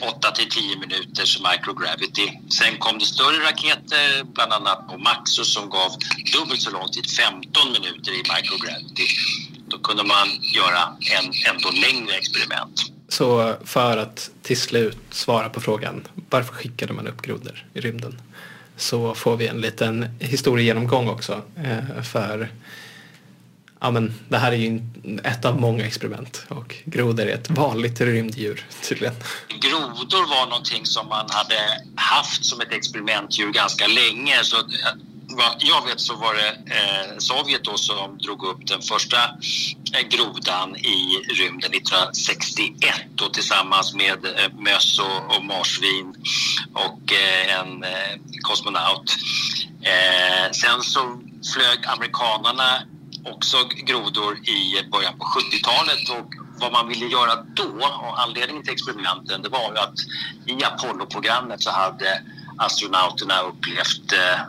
8 0.03 0.31
till 0.31 0.51
10 0.51 0.77
minuters 0.77 1.41
microgravity. 1.41 2.41
Sen 2.49 2.79
kom 2.79 2.99
det 2.99 3.05
större 3.05 3.39
raketer, 3.49 4.25
bland 4.25 4.53
annat 4.53 4.89
på 4.89 4.99
Maxus 4.99 5.55
som 5.55 5.71
gav 5.71 5.91
dubbelt 6.33 6.63
så 6.63 6.71
lång 6.71 6.89
tid, 6.89 7.11
15 7.11 7.73
minuter 7.73 8.13
i 8.13 8.17
microgravity. 8.17 9.07
Då 9.69 9.79
kunde 9.79 10.05
man 10.05 10.29
göra 10.55 10.83
en 11.19 11.33
ändå 11.55 11.71
längre 11.71 12.15
experiment. 12.17 12.81
Så 13.09 13.57
för 13.65 13.97
att 13.97 14.31
till 14.43 14.61
slut 14.61 14.99
svara 15.11 15.49
på 15.49 15.61
frågan 15.61 16.07
varför 16.31 16.55
skickade 16.55 16.93
man 16.93 17.07
upp 17.07 17.23
grodor 17.23 17.67
i 17.75 17.81
rymden 17.81 18.21
så 18.77 19.15
får 19.15 19.37
vi 19.37 19.47
en 19.47 19.61
liten 19.61 20.09
historiegenomgång 20.19 21.09
också. 21.09 21.43
Eh, 21.57 22.03
för 22.03 22.49
ja, 23.81 23.91
men 23.91 24.15
det 24.29 24.39
här 24.39 24.53
är 24.53 24.57
ju 24.57 24.81
ett 25.25 25.45
av 25.45 25.61
många 25.61 25.87
experiment 25.87 26.47
och 26.49 26.75
grodor 26.85 27.27
är 27.27 27.35
ett 27.35 27.51
vanligt 27.51 28.01
rymddjur 28.01 28.67
tydligen. 28.89 29.15
Grodor 29.49 30.29
var 30.29 30.47
någonting 30.47 30.87
som 30.87 31.09
man 31.09 31.27
hade 31.31 31.59
haft 31.95 32.45
som 32.45 32.61
ett 32.61 32.73
experimentdjur 32.73 33.53
ganska 33.53 33.87
länge. 33.87 34.39
Så 34.43 34.57
vad 35.37 35.57
jag 35.59 35.85
vet 35.87 36.01
så 36.01 36.15
var 36.17 36.35
det 36.35 36.49
eh, 36.49 37.19
Sovjet 37.19 37.65
då 37.65 37.77
som 37.77 38.19
drog 38.19 38.45
upp 38.45 38.67
den 38.67 38.83
första 38.83 39.17
eh, 39.95 40.09
grodan 40.09 40.77
i 40.77 41.23
rymden 41.29 41.73
1961 41.73 42.95
då, 43.15 43.29
tillsammans 43.29 43.95
med 43.95 44.25
eh, 44.25 44.53
möss 44.59 44.99
och, 44.99 45.37
och 45.37 45.45
marsvin 45.45 46.15
och 46.75 47.13
eh, 47.13 47.59
en 47.59 47.85
eh, 47.85 48.15
kosmonaut. 48.43 49.17
Eh, 49.83 50.51
sen 50.53 50.83
så 50.83 51.21
flög 51.55 51.87
amerikanarna 51.87 52.83
också 53.25 53.57
grodor 53.87 54.49
i 54.49 54.89
början 54.93 55.19
på 55.19 55.25
70-talet 55.25 56.09
och 56.09 56.35
vad 56.61 56.73
man 56.73 56.89
ville 56.89 57.07
göra 57.07 57.35
då 57.55 57.87
och 58.09 58.21
anledningen 58.23 58.63
till 58.63 58.73
experimenten 58.73 59.43
det 59.43 59.49
var 59.49 59.73
ju 59.73 59.79
att 59.79 59.95
i 60.47 60.65
Apollo-programmet 60.65 61.63
så 61.63 61.71
hade 61.71 62.23
astronauterna 62.57 63.41
upplevt 63.41 64.13
eh, 64.13 64.41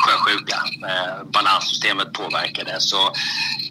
sjösjuka. 0.00 0.56
Eh, 0.88 1.24
balanssystemet 1.24 2.12
påverkades 2.12 2.90
så 2.90 3.02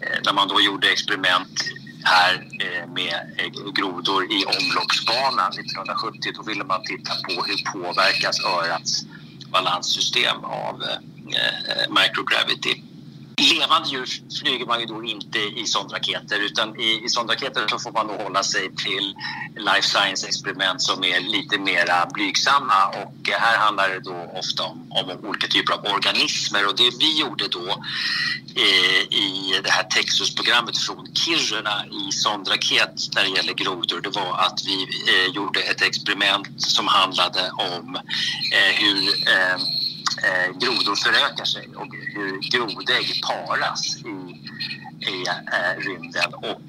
eh, 0.02 0.18
när 0.24 0.32
man 0.32 0.48
då 0.48 0.60
gjorde 0.60 0.90
experiment 0.90 1.64
här 2.04 2.34
eh, 2.34 2.90
med 2.92 3.14
eh, 3.36 3.72
grodor 3.74 4.24
i 4.24 4.44
omloppsbanan 4.44 5.52
1970 5.52 6.32
då 6.36 6.42
ville 6.42 6.64
man 6.64 6.82
titta 6.82 7.12
på 7.14 7.44
hur 7.44 7.72
påverkas 7.72 8.40
örats 8.44 9.04
balanssystem 9.52 10.44
av 10.44 10.82
eh, 10.82 10.98
eh 11.36 11.86
microgravity. 11.90 12.85
Levande 13.40 13.88
djur 13.88 14.08
flyger 14.40 14.66
man 14.66 14.80
ju 14.80 14.86
då 14.86 15.04
inte 15.04 15.38
i 15.38 15.66
sondraketer 15.66 16.40
utan 16.40 16.80
i, 16.80 17.04
i 17.04 17.08
sondraketer 17.08 17.66
så 17.68 17.78
får 17.78 17.92
man 17.92 18.06
då 18.06 18.14
hålla 18.14 18.42
sig 18.42 18.74
till 18.76 19.14
life 19.56 19.88
science-experiment 19.88 20.82
som 20.82 21.04
är 21.04 21.20
lite 21.20 21.58
mera 21.58 22.06
blygsamma. 22.06 22.86
Och 22.86 23.28
här 23.28 23.58
handlar 23.58 23.88
det 23.88 24.00
då 24.00 24.30
ofta 24.34 24.62
om, 24.62 24.92
om 24.92 25.24
olika 25.28 25.46
typer 25.46 25.72
av 25.72 25.84
organismer. 25.84 26.66
Och 26.66 26.76
det 26.76 26.90
vi 26.98 27.20
gjorde 27.20 27.48
då 27.48 27.68
eh, 28.54 29.18
i 29.18 29.60
det 29.64 29.70
här 29.70 29.82
Texas-programmet 29.82 30.78
från 30.78 31.14
Kiruna 31.14 31.84
i 31.86 32.12
sondraket 32.12 32.94
när 33.14 33.22
det 33.22 33.30
gäller 33.30 33.54
grodor 33.54 34.00
det 34.00 34.10
var 34.10 34.38
att 34.38 34.60
vi 34.66 34.82
eh, 34.82 35.34
gjorde 35.34 35.60
ett 35.60 35.82
experiment 35.82 36.62
som 36.62 36.86
handlade 36.88 37.50
om 37.50 37.96
eh, 38.52 38.72
hur 38.74 39.28
eh, 39.28 39.58
eh, 40.24 40.58
grodor 40.58 40.94
förökar 40.94 41.44
sig 41.44 41.68
och 41.76 41.88
hur 42.14 42.50
grodägg 42.50 43.22
paras 43.28 43.96
i, 43.96 44.16
i 45.06 45.24
eh, 45.28 45.86
rymden 45.86 46.34
och, 46.34 46.62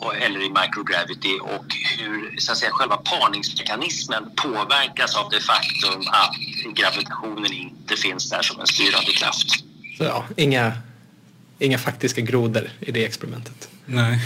och, 0.00 0.16
eller 0.16 0.40
i 0.40 0.50
microgravity 0.50 1.38
och 1.40 1.64
hur 1.98 2.36
så 2.38 2.52
att 2.52 2.58
säga, 2.58 2.70
själva 2.70 2.96
parningsmekanismen 2.96 4.30
påverkas 4.36 5.16
av 5.16 5.30
det 5.30 5.40
faktum 5.40 6.00
att 6.06 6.34
gravitationen 6.74 7.52
inte 7.52 7.96
finns 7.96 8.30
där 8.30 8.42
som 8.42 8.60
en 8.60 8.66
styrande 8.66 9.12
kraft. 9.12 9.50
Så 9.98 10.04
ja, 10.04 10.24
inga, 10.36 10.72
inga 11.58 11.78
faktiska 11.78 12.20
grodor 12.20 12.70
i 12.80 12.92
det 12.92 13.04
experimentet. 13.04 13.68
Nej. 13.86 14.18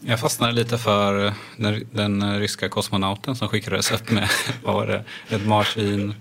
Jag 0.00 0.20
fastnade 0.20 0.52
lite 0.52 0.78
för 0.78 1.34
den, 1.56 1.88
den 1.92 2.38
ryska 2.40 2.68
kosmonauten 2.68 3.36
som 3.36 3.48
skickades 3.48 3.90
upp 3.90 4.10
med 4.10 4.28
vad 4.62 4.74
var 4.74 4.86
det, 4.86 5.04
ett 5.28 5.46
marsvin, 5.46 6.14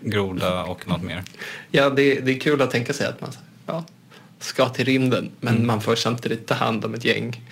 groda 0.00 0.64
och 0.64 0.88
något 0.88 1.02
mer. 1.02 1.22
Ja, 1.70 1.90
det, 1.90 2.20
det 2.20 2.32
är 2.36 2.40
kul 2.40 2.62
att 2.62 2.70
tänka 2.70 2.92
sig 2.92 3.06
att 3.06 3.20
man 3.20 3.30
ja, 3.66 3.84
ska 4.38 4.68
till 4.68 4.84
rymden 4.84 5.30
men 5.40 5.54
Mm. 5.54 5.66
man 5.66 5.80
får 5.80 5.96
samtidigt 5.96 6.46
ta 6.46 6.54
hand 6.54 6.84
om 6.84 6.94
ett 6.94 7.04
gäng 7.04 7.42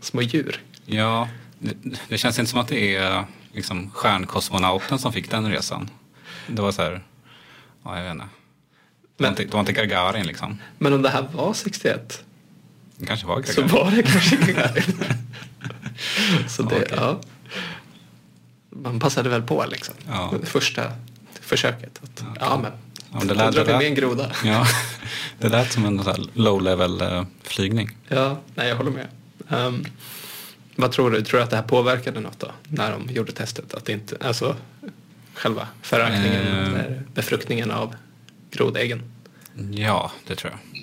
små 0.00 0.22
djur. 0.22 0.60
Ja, 0.86 1.28
det, 1.58 1.76
det 2.08 2.18
känns 2.18 2.38
inte 2.38 2.50
som 2.50 2.60
att 2.60 2.68
det 2.68 2.96
är 2.96 3.24
liksom 3.52 3.90
stjärnkosmonauten 3.90 4.98
som 4.98 5.12
fick 5.12 5.30
den 5.30 5.50
resan. 5.50 5.90
Det 6.46 6.62
var 6.62 6.72
så 6.72 6.82
här, 6.82 7.02
ja 7.84 7.96
jag 7.98 8.04
vet 8.04 8.12
inte. 8.12 8.26
Men- 9.18 9.34
det 9.34 9.52
var 9.52 9.60
inte 9.60 9.72
Gagarin 9.72 10.26
liksom. 10.26 10.58
Men 10.78 10.92
om 10.92 11.02
det 11.02 11.08
här 11.10 11.28
var 11.32 11.52
61 11.54 12.24
Det 12.96 13.06
kanske 13.06 13.26
var 13.26 13.42
så 13.42 13.60
Gagarin. 13.62 13.74
var 13.84 13.90
det 13.90 14.02
kanske 14.02 14.36
Gagarin. 14.36 14.84
så 16.48 16.62
det, 16.62 16.76
Okej. 16.76 16.88
ja. 16.96 17.20
Man 18.70 19.00
passade 19.00 19.28
väl 19.28 19.42
på 19.42 19.64
liksom. 19.70 19.94
Ja. 20.08 20.34
Första 20.44 20.92
försöket. 21.46 22.00
Att, 22.02 22.24
ja, 22.40 22.58
men 22.62 22.72
Ja, 23.12 23.18
det 23.24 23.34
lät- 23.34 23.52
drar 23.54 23.64
vi 23.64 23.72
med 23.72 23.86
en 23.86 23.94
groda. 23.94 24.30
Ja, 24.44 24.66
det 25.38 25.48
lät 25.48 25.72
som 25.72 25.84
en 25.84 26.00
low 26.34 26.62
level 26.62 27.00
eh, 27.00 27.24
flygning. 27.42 27.90
Ja, 28.08 28.38
nej 28.54 28.68
jag 28.68 28.76
håller 28.76 28.90
med. 28.90 29.06
Ehm, 29.50 29.84
vad 30.76 30.92
tror 30.92 31.10
du? 31.10 31.22
Tror 31.22 31.38
du 31.38 31.44
att 31.44 31.50
det 31.50 31.56
här 31.56 31.62
påverkade 31.62 32.20
något 32.20 32.38
då? 32.40 32.50
När 32.68 32.90
de 32.90 33.14
gjorde 33.14 33.32
testet? 33.32 33.74
Att 33.74 33.88
inte, 33.88 34.16
alltså 34.20 34.56
själva 35.34 35.68
förökningen 35.82 36.46
eller 36.46 37.02
befruktningen 37.14 37.70
av 37.70 37.94
grodäggen? 38.50 39.02
Ja, 39.70 40.12
det 40.26 40.34
tror 40.34 40.52
jag. 40.52 40.80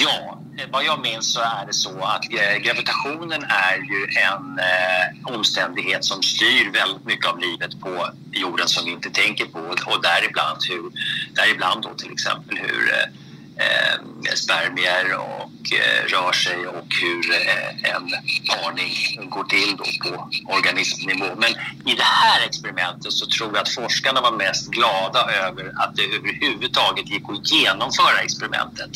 Ja, 0.00 0.38
vad 0.70 0.84
jag 0.84 1.00
minns 1.00 1.32
så 1.32 1.40
är 1.40 1.66
det 1.66 1.72
så 1.72 2.00
att 2.00 2.24
eh, 2.32 2.56
gravitationen 2.62 3.42
är 3.42 3.76
ju 3.76 4.06
en 4.30 4.58
eh, 4.58 5.34
omständighet 5.34 6.04
som 6.04 6.22
styr 6.22 6.72
väldigt 6.72 7.04
mycket 7.04 7.26
av 7.26 7.38
livet 7.38 7.80
på 7.80 8.08
jorden 8.32 8.68
som 8.68 8.84
vi 8.84 8.90
inte 8.90 9.10
tänker 9.10 9.44
på 9.44 9.58
och 9.58 10.02
däribland, 10.02 10.58
hur, 10.68 10.90
däribland 11.34 11.82
då 11.82 11.94
till 11.94 12.12
exempel 12.12 12.58
hur 12.58 12.92
eh, 12.92 13.21
eh, 13.62 14.34
spermier 14.34 15.16
och, 15.18 15.72
eh, 15.72 16.04
rör 16.14 16.32
sig 16.32 16.66
och 16.66 16.86
hur 17.00 17.32
eh, 17.32 17.94
en 17.94 18.08
parning 18.48 19.30
går 19.30 19.44
till 19.44 19.76
då 19.78 19.84
på 20.10 20.30
organismnivå. 20.54 21.26
Men 21.36 21.50
i 21.92 21.94
det 21.96 22.02
här 22.02 22.46
experimentet 22.46 23.12
så 23.12 23.26
tror 23.26 23.50
jag 23.54 23.62
att 23.62 23.68
forskarna 23.68 24.20
var 24.20 24.32
mest 24.32 24.70
glada 24.70 25.20
över 25.46 25.72
att 25.76 25.96
det 25.96 26.02
överhuvudtaget 26.02 27.08
gick 27.10 27.22
att 27.28 27.50
genomföra 27.52 28.18
experimentet. 28.24 28.90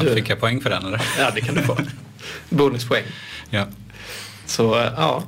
Du- 0.00 0.14
Fick 0.14 0.28
jag 0.28 0.40
poäng 0.40 0.60
för 0.60 0.70
den 0.70 0.86
eller? 0.86 1.02
Ja, 1.18 1.30
det 1.30 1.40
kan 1.40 1.54
du 1.54 1.62
få. 1.62 1.76
Bonuspoäng. 2.48 3.04
Ja. 3.50 3.66
Så 4.46 4.78
eh, 4.80 4.92
ja, 4.96 5.22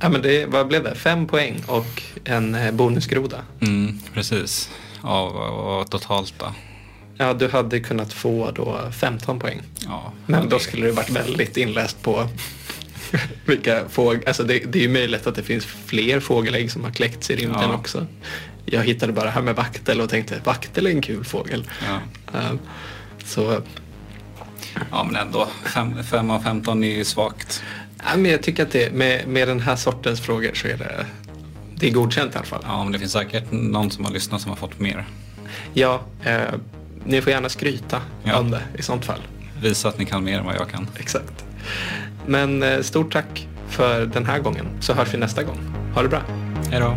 ja 0.00 0.08
men 0.08 0.22
det, 0.22 0.46
vad 0.46 0.66
blev 0.68 0.82
det? 0.84 0.94
Fem 0.94 1.26
poäng 1.26 1.62
och 1.66 2.02
en 2.24 2.54
eh, 2.54 2.70
bonusgroda. 2.72 3.42
Mm, 3.60 4.00
precis. 4.14 4.70
Ja, 5.02 5.28
var 5.30 5.84
totalt 5.84 6.34
då? 6.38 6.54
Ja, 7.18 7.34
du 7.34 7.48
hade 7.48 7.80
kunnat 7.80 8.12
få 8.12 8.50
då 8.50 8.90
15 8.92 9.38
poäng. 9.38 9.62
Ja, 9.86 10.12
Men 10.26 10.48
då 10.48 10.58
skulle 10.58 10.86
du 10.86 10.92
varit 10.92 11.10
väldigt 11.10 11.56
inläst 11.56 12.02
på 12.02 12.28
vilka 13.46 13.88
fåglar. 13.88 14.22
Alltså 14.26 14.42
det, 14.42 14.58
det 14.58 14.78
är 14.78 14.82
ju 14.82 14.88
möjligt 14.88 15.26
att 15.26 15.34
det 15.34 15.42
finns 15.42 15.64
fler 15.64 16.20
fågelägg 16.20 16.72
som 16.72 16.84
har 16.84 16.90
kläckts 16.90 17.30
i 17.30 17.36
rymden 17.36 17.62
Ja. 17.70 17.74
också. 17.74 18.06
Jag 18.64 18.82
hittade 18.84 19.12
bara 19.12 19.30
här 19.30 19.42
med 19.42 19.56
vaktel 19.56 20.00
och 20.00 20.08
tänkte 20.10 20.40
vaktel 20.44 20.86
är 20.86 20.90
en 20.90 21.02
kul 21.02 21.24
fågel. 21.24 21.64
Ja. 22.32 22.40
Så 23.24 23.60
ja, 24.90 25.04
men 25.04 25.16
ändå. 25.16 25.48
5 26.04 26.30
av 26.30 26.40
15 26.42 26.84
är 26.84 26.96
ju 26.96 27.04
svagt. 27.04 27.62
ja, 28.04 28.16
men 28.16 28.30
jag 28.30 28.42
tycker 28.42 28.62
att 28.62 28.72
det, 28.72 28.92
med, 28.92 29.28
med 29.28 29.48
den 29.48 29.60
här 29.60 29.76
sortens 29.76 30.20
frågor 30.20 30.50
så 30.54 30.68
är 30.68 30.76
det, 30.76 31.06
det 31.76 31.88
är 31.88 31.92
godkänt 31.92 32.34
i 32.34 32.36
alla 32.38 32.46
fall. 32.46 32.62
Ja, 32.66 32.82
men 32.84 32.92
det 32.92 32.98
finns 32.98 33.12
säkert 33.12 33.44
någon 33.50 33.90
som 33.90 34.04
har 34.04 34.12
lyssnat 34.12 34.40
som 34.40 34.50
har 34.50 34.56
fått 34.56 34.78
mer. 34.80 35.04
Ja, 35.74 36.00
eh, 36.24 36.40
ni 37.06 37.20
får 37.22 37.32
gärna 37.32 37.48
skryta 37.48 38.00
Ja. 38.24 38.38
om 38.38 38.50
det 38.50 38.60
i 38.78 38.82
sånt 38.82 39.04
fall. 39.04 39.20
Visa 39.62 39.88
att 39.88 39.98
ni 39.98 40.04
kan 40.04 40.24
mer 40.24 40.38
än 40.38 40.44
vad 40.44 40.54
jag 40.54 40.68
kan. 40.68 40.86
Exakt. 40.98 41.44
Men 42.26 42.62
eh, 42.62 42.80
stort 42.80 43.12
tack 43.12 43.48
för 43.68 44.06
den 44.06 44.26
här 44.26 44.38
gången 44.38 44.66
så 44.80 44.92
hörs 44.94 45.14
vi 45.14 45.18
nästa 45.18 45.42
gång. 45.42 45.58
Ha 45.94 46.02
det 46.02 46.08
bra. 46.08 46.22
Hej 46.70 46.80
då. 46.80 46.96